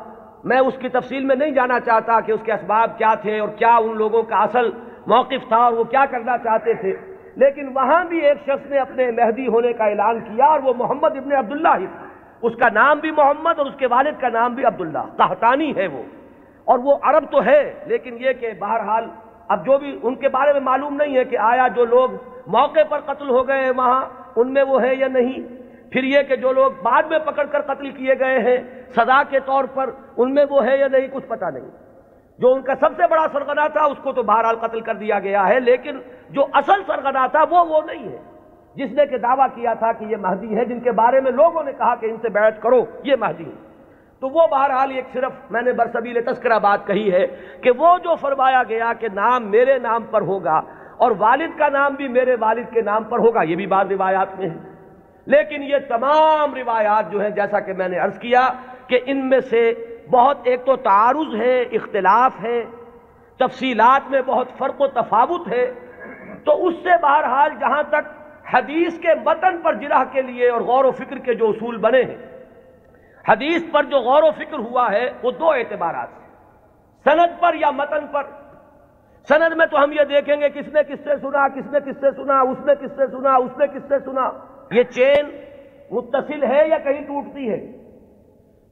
[0.45, 3.49] میں اس کی تفصیل میں نہیں جانا چاہتا کہ اس کے اسباب کیا تھے اور
[3.49, 4.71] کیا ان لوگوں کا اصل
[5.07, 6.97] موقف تھا اور وہ کیا کرنا چاہتے تھے۔
[7.39, 11.17] لیکن وہاں بھی ایک شخص نے اپنے مہدی ہونے کا اعلان کیا اور وہ محمد
[11.17, 12.07] ابن عبداللہ ہی تھا۔
[12.43, 15.87] اس کا نام بھی محمد اور اس کے والد کا نام بھی عبداللہ۔ قحطانی ہے
[15.87, 16.03] وہ۔
[16.65, 19.05] اور وہ عرب تو ہے، لیکن یہ کہ بہرحال
[19.49, 22.11] اب جو بھی ان کے بارے میں معلوم نہیں ہے کہ آیا جو لوگ
[22.47, 24.05] موقع پر قتل ہو گئے ہیں وہاں،
[24.37, 25.59] ان میں وہ ہے یا نہیں۔
[25.93, 28.57] پھر یہ کہ جو لوگ بعد میں پکڑ کر قتل کیے گئے ہیں،
[28.91, 31.88] سزا کے طور پر ان میں وہ ہے یا نہیں، کچھ پتہ نہیں۔
[32.39, 35.19] جو ان کا سب سے بڑا سرغنہ تھا، اس کو تو بہرحال قتل کر دیا
[35.19, 35.99] گیا ہے، لیکن
[36.31, 38.19] جو اصل سرغنہ تھا، وہ وہ نہیں ہے۔
[38.75, 41.65] جس نے کہ دعویٰ کیا تھا کہ یہ مہدی ہے، جن کے بارے میں لوگوں
[41.65, 43.69] نے کہا کہ ان سے بیعت کرو، یہ مہدی ہے۔
[44.21, 47.27] تو وہ بہرحال ایک صرف میں نے برسبیل تذکرہ بات کہی ہے
[47.61, 50.61] کہ وہ جو فرمایا گیا کہ نام میرے نام پر ہوگا
[50.97, 54.39] اور والد کا نام بھی میرے والد کے نام پر ہوگا، یہ بھی بعض روایات
[54.39, 54.57] میں ہے۔
[55.27, 58.49] لیکن یہ تمام روایات جو ہیں، جیسا کہ میں نے عرض کیا
[58.87, 59.75] کہ ان میں سے
[60.11, 62.65] بہت ایک تو تعارض ہے، اختلاف ہے،
[63.39, 65.73] تفصیلات میں بہت فرق و تفاوت ہے۔
[66.45, 68.09] تو اس سے بہرحال جہاں تک
[68.55, 72.03] حدیث کے متن پر جرح کے لیے اور غور و فکر کے جو اصول بنے
[72.03, 72.17] ہیں،
[73.29, 76.29] حدیث پر جو غور و فکر ہوا ہے، وہ دو اعتبارات ہیں۔
[77.05, 78.23] سند پر یا متن پر۔
[79.29, 81.97] سند میں تو ہم یہ دیکھیں گے، کس نے کس سے سنا، کس نے کس
[82.01, 84.31] سے سنا، اس نے کس سے سنا، اس نے کس سے سنا۔
[84.71, 85.31] یہ چین
[85.91, 87.78] متصل ہے یا کہیں ٹوٹتی ہے؟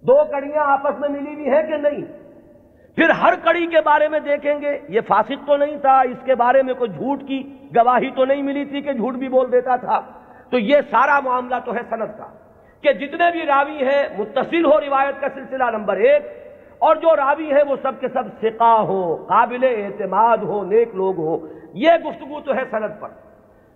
[0.03, 2.05] دو کڑیاں آپس میں ملی ہوئی ہیں کہ نہیں؟
[2.97, 6.34] پھر ہر کڑی کے بارے میں دیکھیں گے، یہ فاسق تو نہیں تھا، اس کے
[6.34, 9.76] بارے میں کوئی جھوٹ کی گواہی تو نہیں ملی تھی کہ جھوٹ بھی بول دیتا
[9.76, 10.01] تھا۔
[10.51, 12.26] تو یہ سارا معاملہ تو ہے سند کا۔
[12.80, 16.22] کہ جتنے بھی راوی ہیں، متصل ہو روایت کا سلسلہ نمبر ایک،
[16.78, 21.18] اور جو راوی ہے وہ سب کے سب سقا ہو، قابل اعتماد ہو، نیک لوگ
[21.18, 23.09] ہو۔ یہ گفتگو تو ہے سند پر۔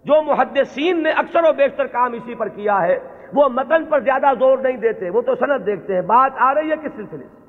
[0.05, 2.99] جو محدثین نے اکثر و بیشتر کام اسی پر کیا ہے
[3.35, 6.71] وہ متن پر زیادہ زور نہیں دیتے، وہ تو سند دیکھتے ہیں۔ بات آ رہی
[6.71, 7.41] ہے کس سلسلے سے؟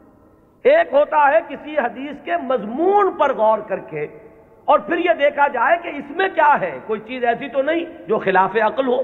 [0.69, 4.07] ایک ہوتا ہے کسی حدیث کے مضمون پر غور کر کے
[4.65, 8.07] اور پھر یہ دیکھا جائے کہ اس میں کیا ہے۔ کوئی چیز ایسی تو نہیں
[8.07, 9.01] جو خلاف عقل ہو،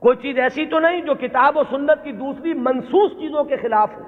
[0.00, 3.88] کوئی چیز ایسی تو نہیں جو کتاب و سنت کی دوسری منسوس چیزوں کے خلاف
[3.96, 4.02] ہو۔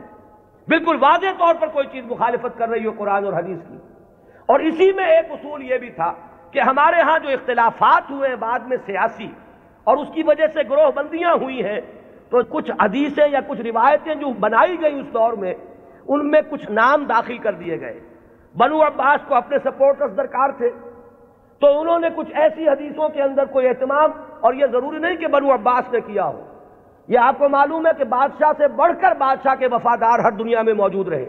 [0.68, 3.78] بالکل واضح طور پر کوئی چیز مخالفت کر رہی ہو قرآن اور حدیث کی۔
[4.46, 6.14] اور اسی میں ایک اصول یہ بھی تھا
[6.50, 9.28] کہ ہمارے ہاں جو اختلافات ہوئے ہیں بعد میں سیاسی
[9.84, 11.80] اور اس کی وجہ سے گروہ بندیاں ہوئی ہیں۔
[12.30, 15.54] تو کچھ حدیثیں یا کچھ روایتیں جو بنائی گئی اس دور میں،
[16.08, 18.00] ان میں کچھ نام داخل کر دیے گئے۔
[18.56, 20.70] بنو عباس کو اپنے سپورٹرز درکار تھے۔
[21.58, 24.10] تو انہوں نے کچھ ایسی حدیثوں کے اندر کوئی اہتمام،
[24.40, 26.46] اور یہ ضروری نہیں کہ بنو عباس نے کیا ہو۔
[27.08, 30.62] یہ آپ کو معلوم ہے کہ بادشاہ سے بڑھ کر بادشاہ کے وفادار ہر دنیا
[30.62, 31.28] میں موجود رہے۔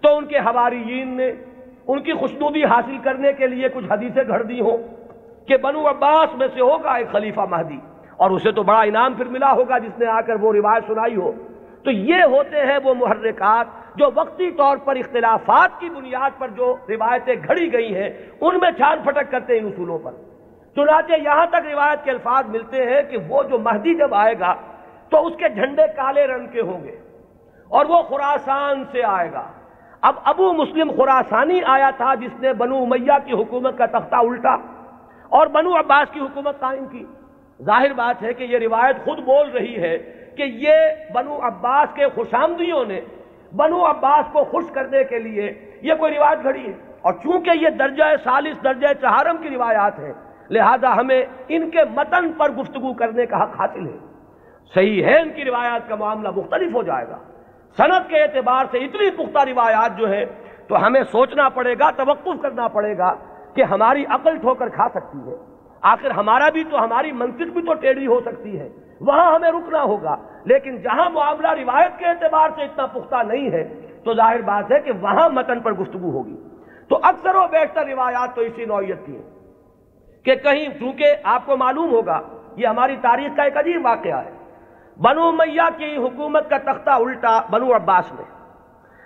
[0.00, 1.32] تو ان کے حواریین نے،
[1.88, 4.78] ان کی خوشنودی حاصل کرنے کے لیے کچھ حدیثیں گھڑ دی ہوں۔
[5.48, 7.78] کہ بنو عباس میں سے ہوگا ایک خلیفہ مہدی
[8.16, 11.16] اور اسے تو بڑا انعام پھر ملا ہوگا جس نے آ کر وہ روایت سنائی
[11.16, 11.32] ہو۔
[11.84, 13.66] تو یہ ہوتے ہیں وہ محرکات
[13.96, 18.70] جو وقتی طور پر اختلافات کی بنیاد پر جو روایتیں گھڑی گئی ہیں، ان میں
[18.70, 20.12] چھان پھٹک کرتے ہیں ان اصولوں پر۔
[20.74, 24.54] چنانچہ یہاں تک روایت کے الفاظ ملتے ہیں کہ وہ جو مہدی جب آئے گا،
[25.08, 26.96] تو اس کے جھنڈے کالے رنگ کے ہوں گے
[27.68, 29.42] اور وہ خراسان سے آئے گا۔
[30.00, 34.56] اب ابو مسلم خراسانی آیا تھا جس نے بنو امیہ کی حکومت کا تختہ الٹا۔
[35.32, 37.04] اور بنو عباس کی حکومت قائم کی۔
[37.62, 39.98] ظاہر بات ہے کہ یہ روایت خود بول رہی ہے
[40.36, 40.74] کہ یہ
[41.12, 43.00] بنو عباس کے خوشامدیوں نے
[43.56, 47.68] بنو عباس کو خوش کرنے کے لیے یہ کوئی روایت گھڑی ہے۔ اور چونکہ یہ
[47.68, 50.12] درجہ سالس، درجہ چہارم کی روایات ہیں،
[50.50, 53.98] لہذا ہمیں ان کے متن پر گفتگو کرنے کا حق حاصل ہے۔
[54.74, 57.18] صحیح ہے، ان کی روایات کا معاملہ مختلف ہو جائے گا۔
[57.76, 60.24] صنعت کے اعتبار سے اتنی پختہ روایات جو ہے
[60.68, 63.14] تو ہمیں سوچنا پڑے گا، توقف کرنا پڑے گا
[63.54, 65.36] کہ ہماری عقل ٹھوکر کھا سکتی ہے۔
[65.82, 68.68] آخر ہمارا بھی تو ہماری منطق بھی تو ٹیڑھی ہو سکتی ہے۔
[69.00, 73.68] وہاں ہمیں رکنا ہوگا۔ لیکن جہاں معاملہ روایت کے اعتبار سے اتنا پختہ نہیں ہے،
[74.04, 76.36] تو ظاہر بات ہے کہ وہاں متن پر گفتگو ہوگی۔
[76.88, 79.30] تو اکثر و بیشتر روایات تو اسی نوعیت کی ہیں۔
[80.24, 82.20] کہ کہیں، چونکہ آپ کو معلوم ہوگا،
[82.56, 84.30] یہ ہماری تاریخ کا ایک عجیب واقعہ ہے۔
[85.00, 88.41] بنو میاں کی حکومت کا تختہ الٹا بنو عباس نے۔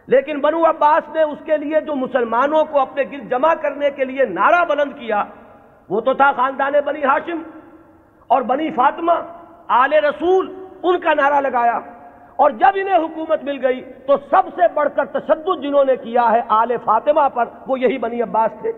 [0.07, 4.05] لیکن بنو عباس نے اس کے لیے جو مسلمانوں کو اپنے گرد جمع کرنے کے
[4.05, 5.25] لیے نعرہ بلند کیا،
[5.89, 7.43] وہ تو تھا خاندان بنی ہاشم
[8.27, 9.13] اور بنی فاطمہ،
[9.69, 11.79] آل رسول، ان کا نعرہ لگایا۔
[12.37, 16.33] اور جب انہیں حکومت مل گئی تو سب سے بڑھ کر تشدد جنہوں نے کیا
[16.33, 18.73] ہے آل فاطمہ پر، وہ یہی بنی عباس تھے۔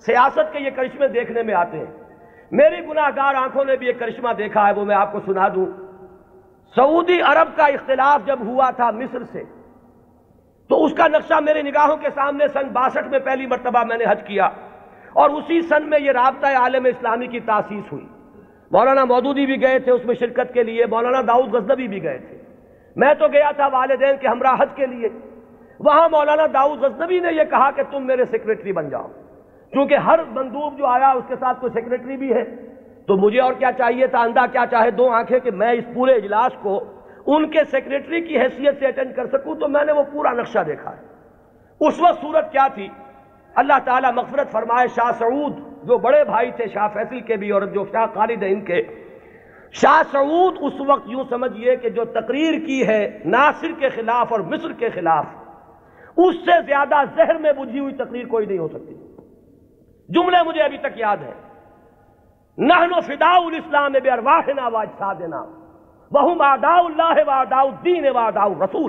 [0.00, 2.04] سیاست کے یہ کرشمے دیکھنے میں آتے ہیں۔
[2.50, 5.48] میری گناہ گار آنکھوں نے بھی یہ کرشمہ دیکھا ہے، وہ میں آپ کو سنا
[5.54, 5.66] دوں۔
[6.74, 9.42] سعودی عرب کا اختلاف جب ہوا تھا مصر سے
[10.68, 14.04] تو اس کا نقشہ میرے نگاہوں کے سامنے سن باسٹھ میں پہلی مرتبہ میں نے
[14.08, 14.44] حج کیا
[15.12, 18.06] اور اسی سن میں یہ رابطہ عالم اسلامی کی تاسیس ہوئی۔
[18.70, 22.18] مولانا مودودی بھی گئے تھے اس میں شرکت کے لیے، مولانا داؤد غزنبی بھی گئے
[22.18, 22.38] تھے۔
[22.96, 25.08] میں تو گیا تھا والدین کے ہمراہ حج کے لیے۔
[25.80, 29.06] وہاں مولانا داؤد غزنبی نے یہ کہا کہ تم میرے سیکرٹری بن جاؤ۔
[29.70, 32.44] کیونکہ ہر بندوق جو آیا اس کے ساتھ کوئی سیکرٹری بھی ہے،
[33.06, 36.12] تو مجھے اور کیا چاہیے تھا؟ اندھا کیا چاہے دو آنکھیں کہ میں اس پورے
[36.12, 36.84] اجلاس کو
[37.26, 40.58] ان کے سیکرٹری کی حیثیت سے اٹینڈ کر سکوں تو میں نے وہ پورا نقشہ
[40.66, 41.02] دیکھا ہے۔
[41.80, 42.88] اس وقت صورت کیا تھی؟
[43.54, 47.62] اللہ تعالیٰ مغفرت فرمائے، شاہ سعود، جو بڑے بھائی تھے، شاہ فیصل کے بھی اور
[47.62, 48.82] جو شاہ خالد ہیں ان کے۔
[49.72, 54.40] شاہ سعود اس وقت یوں سمجھئے کہ جو تقریر کی ہے، ناصر کے خلاف اور
[54.40, 55.24] مصر کے خلاف،
[56.16, 58.94] اس سے زیادہ زہر میں بجھی ہوئی تقریر کوئی نہیں ہو سکتی۔
[60.08, 61.32] جملے مجھے ابھی تک یاد ہے
[62.58, 64.76] نحن فداء الاسلام بے ارواحنا و
[66.14, 68.86] وہم آداء اللہ و الدین و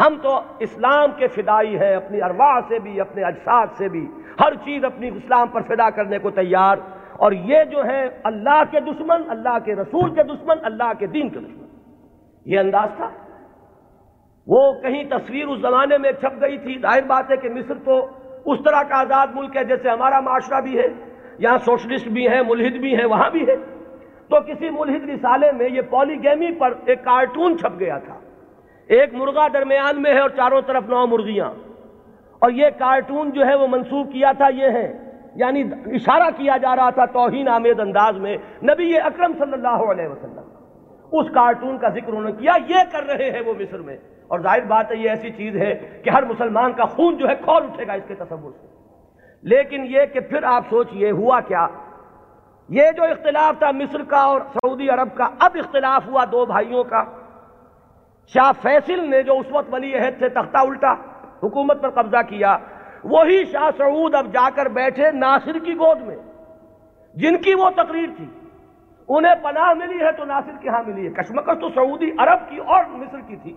[0.00, 4.06] ہم تو اسلام کے فدائی ہیں، اپنی ارواح سے بھی، اپنے اجساد سے بھی۔
[4.44, 6.76] ہر چیز اپنی اسلام پر فدا کرنے کو تیار۔
[7.12, 11.28] اور یہ جو ہے اللہ کے دشمن، اللہ کے رسول کے دشمن، اللہ کے دین
[11.28, 11.66] کے دشمن۔
[12.46, 13.08] یہ انداز تھا۔
[14.46, 18.06] وہ کہیں تصویر اس زمانے میں چھپ گئی تھی۔ ظاہر بات ہے کہ مصر تو
[18.46, 20.86] اس طرح کا آزاد ملک ہے جیسے ہمارا معاشرہ بھی ہے۔
[21.38, 23.73] یہاں سوشلسٹ بھی ہیں، ملحد بھی ہیں، وہاں بھی ہے
[24.30, 28.14] تو کسی ملحد رسالے میں یہ پولی گیمی پر ایک کارٹون چھپ گیا تھا۔
[28.86, 31.50] ایک مرغا درمیان میں ہے اور چاروں طرف نو مرغیاں۔
[32.38, 34.98] اور یہ کارٹون جو ہے وہ منسوخ کیا تھا یہ ہے
[35.34, 40.08] یعنی اشارہ کیا جا رہا تھا توہین آمیز انداز میں نبی اکرم صلی اللہ علیہ
[40.08, 40.50] وسلم۔
[41.12, 43.96] اس کارٹون کا ذکر انہوں نے کیا، یہ کر رہے ہیں وہ مصر میں۔
[44.28, 47.34] اور ظاہر بات ہے، یہ ایسی چیز ہے کہ ہر مسلمان کا خون جو ہے
[47.34, 48.66] کھول اٹھے گا اس کے تصور سے۔
[49.42, 51.66] لیکن یہ کہ پھر آپ سوچئے، ہوا کیا؟
[52.68, 56.84] یہ جو اختلاف تھا مصر کا اور سعودی عرب کا، اب اختلاف ہوا دو بھائیوں
[56.84, 57.04] کا۔
[58.26, 60.92] شاہ فیصل نے جو اس وقت ولی عہد سے تختہ الٹا،
[61.42, 62.56] حکومت پر قبضہ کیا،
[63.04, 66.16] وہی شاہ سعود اب جا کر بیٹھے ناصر کی گود میں،
[67.14, 68.26] جن کی وہ تقریر تھی۔
[69.08, 72.58] انہیں پناہ ملی ہے تو ناصر کی ہاں ملی ہے۔ کشمکش تو سعودی عرب کی
[72.58, 73.56] اور مصر کی تھی۔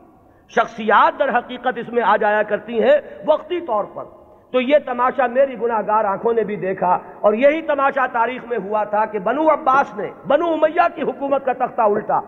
[0.50, 2.98] شخصیات در حقیقت اس میں آ جایا کرتی ہیں
[3.28, 4.17] وقتی طور پر۔
[4.54, 8.58] تو یہ تماشا میری گناہ گار آنکھوں نے بھی دیکھا اور یہی تماشا تاریخ میں
[8.58, 12.20] ہوا تھا کہ بنو عباس نے بنو امیہ کی حکومت کا تختہ الٹا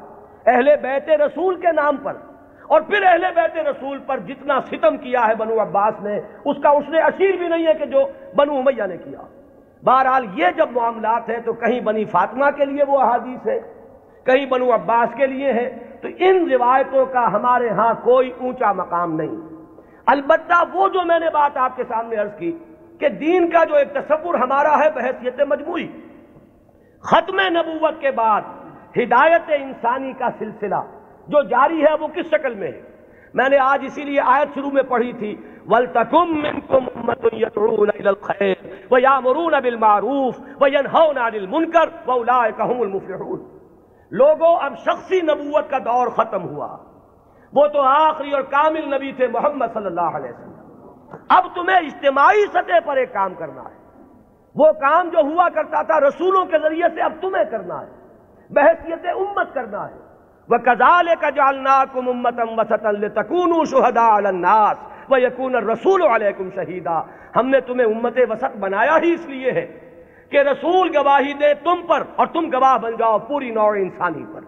[0.45, 2.13] اہل بیت رسول کے نام پر
[2.67, 6.69] اور پھر اہل بیت رسول پر جتنا ستم کیا ہے بنو عباس نے، اس کا
[6.69, 8.05] اس نے اشیر بھی نہیں ہے کہ جو
[8.35, 9.21] بنو امیہ نے کیا۔
[9.83, 13.59] بہرحال یہ جب معاملات ہیں تو کہیں بنی فاطمہ کے لیے وہ احادیث ہے
[14.25, 15.69] کہیں بنو عباس کے لیے ہے
[16.01, 19.48] تو ان روایتوں کا ہمارے ہاں کوئی اونچا مقام نہیں۔
[20.05, 22.57] البتہ وہ جو میں نے بات آپ کے سامنے عرض کی
[22.99, 25.87] کہ دین کا جو ایک تصور ہمارا ہے بحثیت مجموعی،
[27.03, 28.41] ختم نبوت کے بعد
[28.97, 30.75] ہدایت انسانی کا سلسلہ
[31.27, 32.81] جو جاری ہے وہ کس شکل میں ہے؟
[33.33, 35.35] میں نے آج اسی لیے آیت شروع میں پڑھی تھی،
[35.67, 38.55] وَلْتَكُمْ مِنْكُمْ أُمَّةٌ يَدْعُونَ إِلَى الْخَيْرِ
[38.91, 43.59] وَيَأْمُرُونَ بِالْمَعْرُوفِ وَيَنْهَوْنَ عَنِ الْمُنْكَرِ وَأُولَٰئِكَ هُمُ الْمُفْلِحُونَ۔
[44.11, 46.77] لوگوں، اب شخصی نبوت کا دور ختم ہوا۔
[47.53, 50.49] وہ تو آخری اور کامل نبی تھے محمد صلی اللہ علیہ وسلم۔
[51.29, 53.79] اب تمہیں اجتماعی سطح پر ایک کام کرنا ہے۔
[54.55, 57.87] وہ کام جو ہوا کرتا تھا رسولوں کے ذریعے سے اب تمہیں کرنا ہے۔
[58.49, 60.09] بحثیت امت کرنا ہے۔
[60.49, 62.85] وہ کزال کا جالنا کم امتم وسط
[63.15, 64.77] تکون شہدا الناس
[65.09, 67.01] وہ یقون رسول علیکم شہیدا
[67.35, 69.67] ہم نے تمہیں امت وسط بنایا ہی اس لیے ہے
[70.29, 74.41] کہ رسول گواہی دے تم پر اور تم گواہ بن جاؤ پوری نوع انسانی پر۔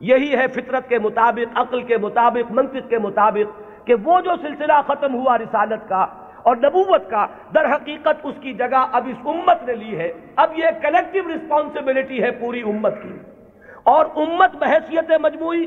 [0.00, 4.72] یہی ہے فطرت کے مطابق، عقل کے مطابق، منطق کے مطابق کہ وہ جو سلسلہ
[4.86, 6.06] ختم ہوا رسالت کا
[6.42, 10.58] اور نبوت کا، در حقیقت اس کی جگہ اب اس امت نے لی ہے۔ اب
[10.58, 13.18] یہ کلیکٹیو رسپانسبلٹی ہے پوری امت کی۔
[13.82, 15.66] اور امت بحثیت مجموعی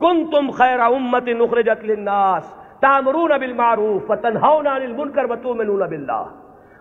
[0.00, 6.24] کن تم خیر امت نخرجت للناس تامرون بالمعروف وتنہون عن المنکر وتؤمنون باللہ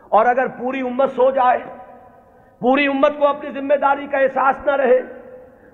[0.09, 1.59] اور اگر پوری امت سو جائے،
[2.59, 5.01] پوری امت کو اپنی ذمہ داری کا احساس نہ رہے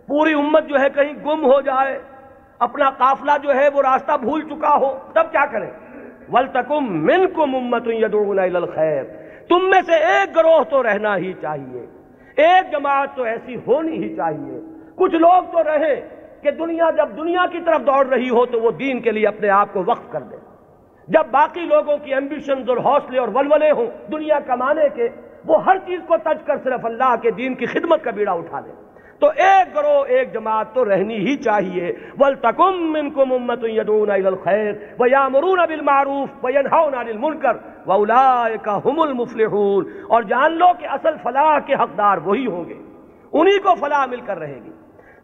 [0.10, 2.00] پوری امت جو ہے کہیں گم ہو جائے،
[2.60, 5.72] اپنا قافلہ جو ہے وہ راستہ بھول چکا ہو، تب کیا کریں؟
[6.32, 9.04] ولتکم منکم امت یدعون الی الخیر
[9.50, 11.86] تم میں سے ایک گروہ تو رہنا ہی چاہیے۔
[12.36, 14.60] ایک جماعت تو ایسی ہونی ہی چاہیے۔
[14.96, 16.08] کچھ لوگ تو رہے
[16.42, 19.50] کہ دنیا، جب دنیا کی طرف دوڑ رہی ہو تو وہ دین کے لیے اپنے
[19.50, 20.36] آپ کو وقف کر دے
[21.08, 25.08] جب باقی لوگوں کی ایمبیشنز اور حوصلے اور ولولے ہوں دنیا کمانے کے،
[25.46, 28.60] وہ ہر چیز کو تج کر صرف اللہ کے دین کی خدمت کا بیڑا اٹھا
[28.60, 28.72] دے
[29.20, 34.78] تو ایک گروہ، ایک جماعت تو رہنی ہی چاہیے۔ وَلْتَكُمْ مِنْكُمْ أُمَّةٌ يَدْعُونَ إِلَى الْخَيْرِ
[35.00, 41.74] وَيَأْمُرُونَ بِالْمَعْرُوفِ وَيَنْهَوْنَ عَنِ الْمُنْكَرِ وَأُولَٰئِكَ هُمُ الْمُفْلِحُونَ۔ اور جان لو کہ اصل فلاح کے
[41.74, 42.74] حقدار وہی ہوں گے۔
[43.34, 44.72] انہی کو فلاح مل کر رہے گی۔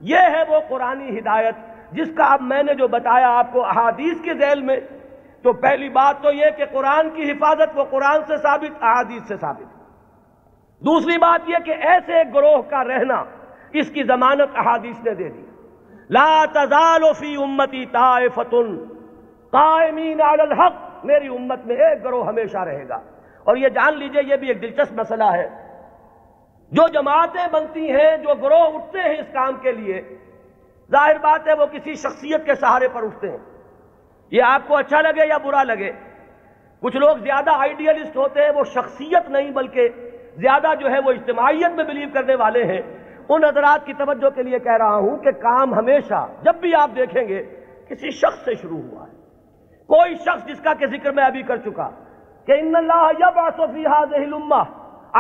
[0.02, 1.56] یہ ہے وہ قرآنی ہدایت
[1.92, 4.78] جس کا اب میں نے جو بتایا آپ کو احادیث کے ذیل میں،
[5.42, 9.38] تو پہلی بات تو یہ کہ قرآن کی حفاظت وہ قرآن سے ثابت، احادیث سے
[9.38, 9.76] ثابت۔
[10.86, 13.24] دوسری بات یہ کہ ایسے گروہ کا رہنا
[13.80, 15.46] اس کی ضمانت احادیث نے دے دی؟
[16.10, 18.56] لا تزال فی امتی طائفۃ
[19.52, 22.96] قائمین علی الحق، میری امت میں ایک گروہ ہمیشہ رہے گا۔
[23.44, 25.50] اور یہ جان لیجیے، یہ بھی ایک دلچسپ مسئلہ ہے۔
[26.72, 30.02] جو جماعتیں بنتی ہیں، جو گروہ اٹھتے ہیں اس کام کے لیے،
[30.92, 33.38] ظاہر بات ہے وہ کسی شخصیت کے سہارے پر اٹھتے ہیں۔
[34.32, 35.92] یہ آپ کو اچھا لگے یا برا لگے؟
[36.80, 39.90] کچھ لوگ زیادہ آئیڈیلسٹ ہوتے ہیں، وہ شخصیت نہیں، بلکہ
[40.36, 42.82] زیادہ جو ہے وہ اجتماعیت میں بلیو کرنے والے ہیں۔
[43.30, 46.90] ان حضرات کی توجہ کے لیے کہہ رہا ہوں کہ کام ہمیشہ جب بھی آپ
[46.96, 47.44] دیکھیں گے
[47.90, 49.14] کسی شخص سے شروع ہوا ہے۔
[49.90, 51.90] کوئی شخص جس کا کہ ذکر میں ابھی کر چکا
[52.48, 54.64] کہ ان اللہ یبعث فی هذه الامه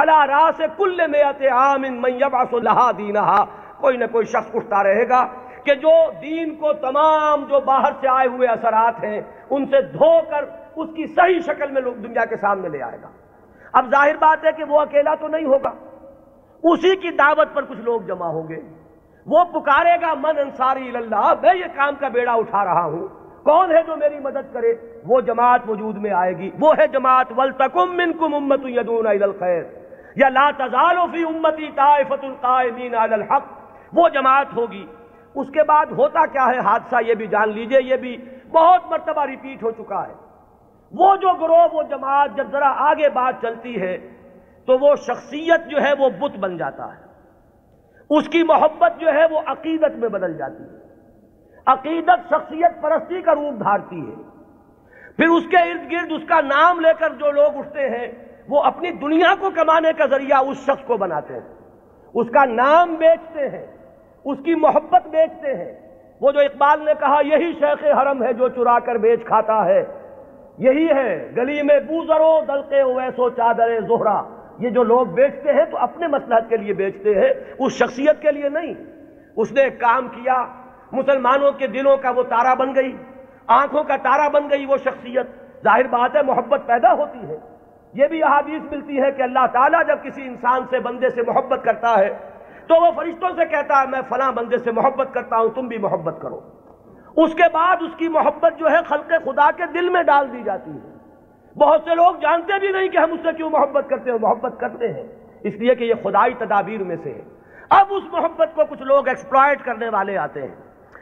[0.01, 3.45] على راس کل میت عام من یبعث لها دینها
[3.80, 5.26] کوئی نہ کوئی شخص اٹھتا رہے گا
[5.64, 10.12] کہ جو دین کو تمام جو باہر سے آئے ہوئے اثرات ہیں، ان سے دھو
[10.30, 10.45] کر
[10.76, 13.10] اس کی صحیح شکل میں لوگ دنیا کے سامنے لے آئے گا۔
[13.74, 15.72] اب ظاہر بات ہے کہ وہ اکیلا تو نہیں ہوگا۔
[16.72, 18.61] اسی کی دعوت پر کچھ لوگ جمع ہوں گے۔
[19.26, 23.07] وہ پکارے گا، من انصاری اللہ، میں یہ کام کا بیڑا اٹھا رہا ہوں۔
[23.43, 24.74] کون ہے جو میری مدد کرے؟
[25.05, 29.63] وہ جماعت وجود میں آئے گی۔ وہ ہے جماعت، ولتکم منکم امت یدون الی الخیر
[30.16, 33.43] یا لا تزال فی امتی طائفۃ القائمین علی الحق
[33.93, 34.86] وہ جماعت ہوگی۔
[35.36, 38.18] اس کے بعد ہوتا کیا ہے؟ حادثہ، یہ بھی جان لیجیے، یہ بھی
[38.51, 40.13] بہت مرتبہ ریپیٹ ہو چکا ہے۔
[40.91, 44.14] وہ جو گروہ، وہ جماعت، جب ذرا آگے بات چلتی ہے
[44.68, 47.05] تو وہ شخصیت جو ہے وہ بت بن جاتا ہے۔
[48.09, 50.86] اس کی محبت جو ہے وہ عقیدت میں بدل جاتی ہے۔
[51.66, 54.16] عقیدت شخصیت پرستی کا روپ دھارتی ہے۔
[55.18, 58.11] پھر اس کے ارد گرد اس کا نام لے کر جو لوگ اٹھتے ہیں،
[58.49, 61.53] وہ اپنی دنیا کو کمانے کا ذریعہ اس شخص کو بناتے ہیں۔
[62.13, 63.68] اس کا نام بیچتے ہیں،
[64.26, 68.49] اس کی محبت بیچتے ہیں۔ وہ جو اقبال نے کہا، یہی شیخ حرم ہے جو
[68.49, 69.86] چرا کر بیچ کھاتا ہے۔
[70.57, 75.78] یہی ہے گلی میں بوزرو دلتے ویسو چادر زہرا۔ یہ جو لوگ بیچتے ہیں تو
[75.78, 78.74] اپنے مسلحت کے لیے بیچتے ہیں، اس شخصیت کے لیے نہیں۔
[79.38, 80.45] اس نے ایک کام کیا،
[80.91, 82.97] مسلمانوں کے دلوں کا وہ تارا بن گئی،
[83.47, 85.28] آنکھوں کا تارا بن گئی وہ شخصیت۔
[85.64, 87.38] ظاہر بات ہے، محبت پیدا ہوتی ہے۔
[87.93, 91.64] یہ بھی احادیث ملتی ہے کہ اللہ تعالیٰ جب کسی انسان سے بندے سے محبت
[91.64, 92.18] کرتا ہے،
[92.68, 95.78] تو وہ فرشتوں سے کہتا ہے، میں فلاں بندے سے محبت کرتا ہوں، تم بھی
[95.78, 96.39] محبت کرو۔
[97.18, 100.43] اس کے بعد اس کی محبت جو ہے خلق خدا کے دل میں ڈال دی
[100.43, 100.95] جاتی ہے۔
[101.58, 104.60] بہت سے لوگ جانتے بھی نہیں کہ ہم اس سے کیوں محبت کرتے ہیں محبت
[104.60, 105.03] کرتے ہیں۔
[105.43, 107.22] اس لیے کہ یہ خدائی تدابیر میں سے ہے۔
[107.70, 110.56] اب اس محبت کو کچھ لوگ ایکسپلائٹ کرنے والے آتے ہیں۔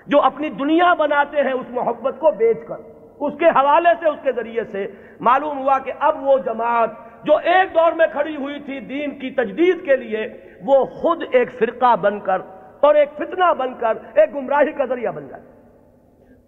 [0.08, 2.76] جو اپنی دنیا بناتے ہیں اس محبت کو بیچ کر۔
[3.20, 4.88] اس کے حوالے سے، اس کے ذریعے سے
[5.20, 6.90] معلوم ہوا کہ اب وہ جماعت
[7.24, 10.28] جو ایک دور میں کھڑی ہوئی تھی دین کی تجدید کے لیے،
[10.66, 12.42] وہ خود ایک فرقہ بن کر
[12.80, 15.44] اور ایک فتنہ بن کر، ایک گمراہی کا ذریعہ بن جائے۔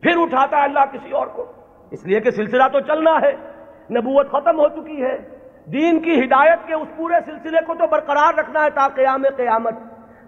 [0.02, 1.52] پھر اٹھاتا ہے اللہ کسی اور کو۔
[1.92, 3.55] اس لیے کہ سلسلہ تو چلنا ہے۔
[3.92, 5.18] نبوت ختم ہو چکی ہے۔
[5.66, 9.74] دین کی ہدایت کے اس پورے سلسلے کو تو برقرار رکھنا ہے تا قیام قیامت۔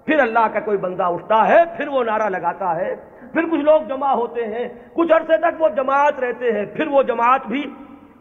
[0.05, 2.95] پھر اللہ کا کوئی بندہ اٹھتا ہے، پھر وہ نعرہ لگاتا ہے۔
[3.34, 7.03] پھر کچھ لوگ جمع ہوتے ہیں، کچھ عرصے تک وہ جماعت رہتے ہیں، پھر وہ
[7.03, 7.64] جماعت بھی،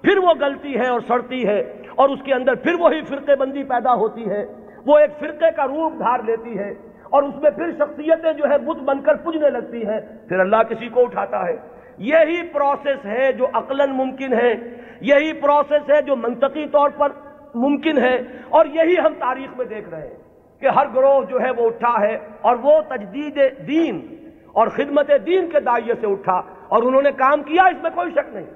[0.03, 1.61] پھر وہ گلتی ہے اور سڑتی ہے۔
[1.95, 4.45] اور اس کے اندر پھر وہی فرقے بندی پیدا ہوتی ہے۔
[4.87, 6.70] وہ ایک فرقے کا روپ دھار لیتی ہے۔
[7.03, 10.62] اور اس میں پھر شخصیتیں جو ہے بت بن کر پجنے لگتی ہیں۔ پھر اللہ
[10.62, 11.57] کسی کو اٹھاتا ہے۔
[11.99, 14.55] یہی پروسیس ہے جو عقلاً ممکن ہے۔
[15.01, 17.09] یہی پروسیس ہے جو منطقی طور پر
[17.55, 18.18] ممکن ہے
[18.49, 20.14] اور یہی ہم تاریخ میں دیکھ رہے ہیں
[20.61, 24.16] کہ ہر گروہ جو ہے وہ اٹھا ہے اور وہ تجدید دین
[24.53, 28.11] اور خدمت دین کے دائیے سے اٹھا اور انہوں نے کام کیا، اس میں کوئی
[28.11, 28.47] شک نہیں۔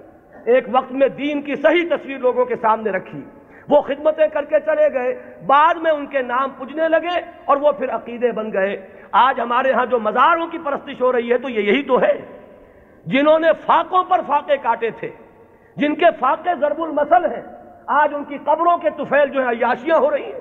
[0.44, 3.20] ایک وقت میں دین کی صحیح تصویر لوگوں کے سامنے رکھی۔
[3.68, 7.72] وہ خدمتیں کر کے چلے گئے، بعد میں ان کے نام پجنے لگے اور وہ
[7.72, 11.48] پھر عقیدے بن گئے۔ آج ہمارے ہاں جو مزاروں کی پرستش ہو رہی ہے تو
[11.48, 12.20] یہ یہی تو ہے۔
[13.06, 15.10] جنہوں نے فاقوں پر فاقے کاٹے تھے۔
[15.76, 17.42] جن کے فاقے ضرب المسل ہیں،
[17.86, 20.40] آج ان کی قبروں کے توفیل جو ہے عیاشیاں ہو رہی ہیں۔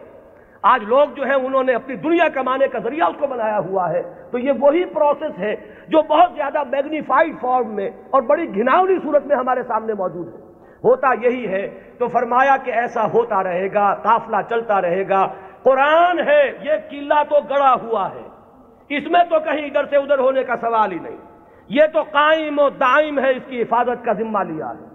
[0.62, 3.90] آج لوگ جو ہیں، انہوں نے اپنی دنیا کمانے کا ذریعہ اس کو بنایا ہوا
[3.90, 4.02] ہے۔
[4.32, 5.56] تو یہ وہی پروسیس ہے
[5.88, 10.40] جو بہت زیادہ میگنیفائڈ فارم میں اور بڑی گھناؤنی صورت میں ہمارے سامنے موجود ہے۔
[10.84, 11.70] ہوتا یہی ہے،
[12.00, 15.28] تو فرمایا کہ ایسا ہوتا رہے گا، قافلہ چلتا رہے گا۔
[15.64, 18.28] قرآن ہے، یہ قلعہ تو گڑا ہوا ہے۔
[18.90, 21.18] اس میں تو کہیں ادھر سے ادھر ہونے کا سوال ہی نہیں۔
[21.70, 24.89] یہ تو قائم و دائم ہے، اس کی حفاظت کا ذمہ لیا ہے۔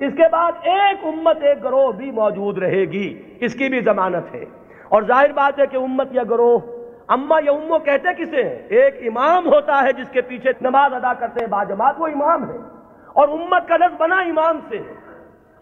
[0.00, 4.34] اس کے بعد ایک امت، ایک گروہ بھی موجود رہے گی۔ اس کی بھی ضمانت
[4.34, 4.44] ہے۔
[4.88, 6.58] اور ظاہر بات ہے کہ امت یا گروہ
[7.08, 11.12] اما یا امو کہتے کسے ہیں؟ ایک امام ہوتا ہے جس کے پیچھے نماز ادا
[11.14, 12.56] کرتے ہیں باجماعت وہ امام ہے۔
[13.06, 14.94] اور امت کا لفظ بنا امام سے ہے۔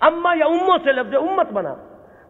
[0.01, 1.75] اما یا امو سے لفظ امت بنا۔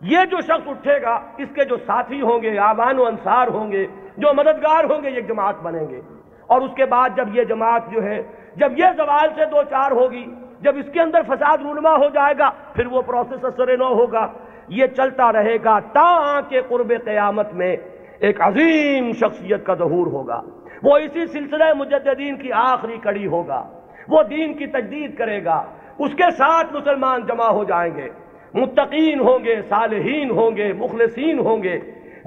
[0.00, 3.72] یہ جو شخص اٹھے گا، اس کے جو ساتھی ہوں گے، آبان و انصار ہوں
[3.72, 3.86] گے،
[4.16, 6.00] جو مددگار ہوں گے، یہ جماعت بنیں گے۔
[6.46, 8.22] اور اس کے بعد جب یہ جماعت جو ہے،
[8.56, 10.24] جب یہ زوال سے دو چار ہوگی
[10.60, 14.26] جب اس کے اندر فساد رونما ہو جائے گا، پھر وہ پروسیس اثر نو ہوگا۔
[14.68, 17.76] یہ چلتا رہے گا تا کے قرب قیامت میں
[18.20, 20.42] ایک عظیم شخصیت کا ظہور ہوگا۔
[20.82, 23.68] وہ اسی سلسلہ مجددین کی آخری کڑی ہوگا۔
[24.08, 25.62] وہ دین کی تجدید کرے گا۔
[25.98, 28.08] اس کے ساتھ مسلمان جمع ہو جائیں گے۔
[28.54, 31.78] متقین ہوں گے، صالحین ہوں گے، مخلصین ہوں گے۔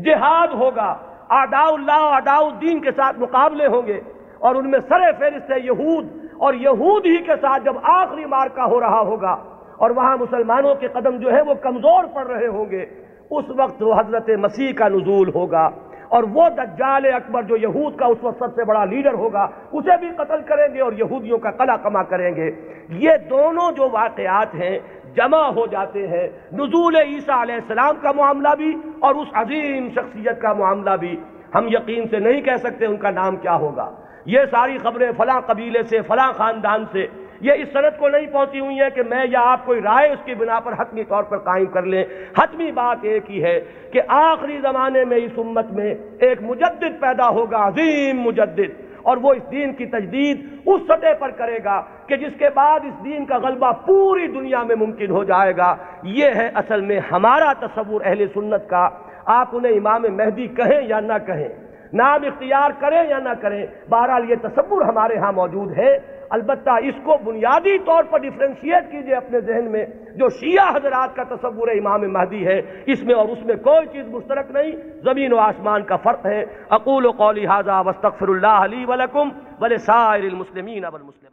[0.05, 0.97] جہاد ہوگا۔
[1.29, 3.99] آداء اللہ آداء الدین کے ساتھ مقابلے ہوں گے۔
[4.39, 8.65] اور ان میں سر فہرست ہے یہود۔ اور یہود ہی کے ساتھ جب آخری مارکا
[8.65, 9.31] ہو رہا ہوگا
[9.77, 12.85] اور وہاں مسلمانوں کے قدم جو ہے وہ کمزور پڑ رہے ہوں گے،
[13.31, 15.69] اس وقت وہ حضرت مسیح کا نزول ہوگا
[16.09, 19.97] اور وہ دجال اکبر جو یہود کا اس وقت سب سے بڑا لیڈر ہوگا، اسے
[19.99, 22.51] بھی قتل کریں گے اور یہودیوں کا قلع کما کریں گے۔
[22.89, 24.79] یہ دونوں جو واقعات ہیں
[25.15, 30.41] جمع ہو جاتے ہیں۔ نزول عیسیٰ علیہ السلام کا معاملہ بھی اور اس عظیم شخصیت
[30.41, 31.19] کا معاملہ بھی۔
[31.55, 33.89] ہم یقین سے نہیں کہہ سکتے ان کا نام کیا ہوگا۔
[34.25, 37.07] یہ ساری خبریں فلاں قبیلے سے، فلاں خاندان سے۔
[37.41, 40.19] یہ اس صنعت کو نہیں پہنچی ہوئی ہے کہ میں یا آپ کوئی رائے اس
[40.25, 42.03] کی بنا پر حتمی طور پر قائم کر لیں۔
[42.39, 43.59] حتمی بات ایک ہی ہے
[43.91, 49.33] کہ آخری زمانے میں اس امت میں ایک مجدد پیدا ہوگا، عظیم مجدد۔ اور وہ
[49.33, 53.25] اس دین کی تجدید اس سطح پر کرے گا کہ جس کے بعد اس دین
[53.25, 58.01] کا غلبہ پوری دنیا میں ممکن ہو جائے گا۔ یہ ہے اصل میں ہمارا تصور
[58.05, 58.89] اہل سنت کا۔
[59.25, 61.60] آپ انہیں امام مہدی کہیں یا نہ کہیں۔
[61.93, 66.95] نام اختیار کریں یا نہ کریں، بہرحال یہ تصور ہمارے ہاں موجود ہے۔ البتہ اس
[67.03, 69.85] کو بنیادی طور پر ڈفرینشیٹ کیجیے اپنے ذہن میں۔
[70.15, 74.07] جو شیعہ حضرات کا تصور امام مہدی ہے، اس میں اور اس میں کوئی چیز
[74.07, 74.71] مشترک نہیں۔
[75.03, 79.29] زمین و آسمان کا فرق ہے۔ اقول و قولی حاضہ وستغفر اللہ علی ولکم
[79.61, 81.30] ولسائر المسلمین والمسلمات۔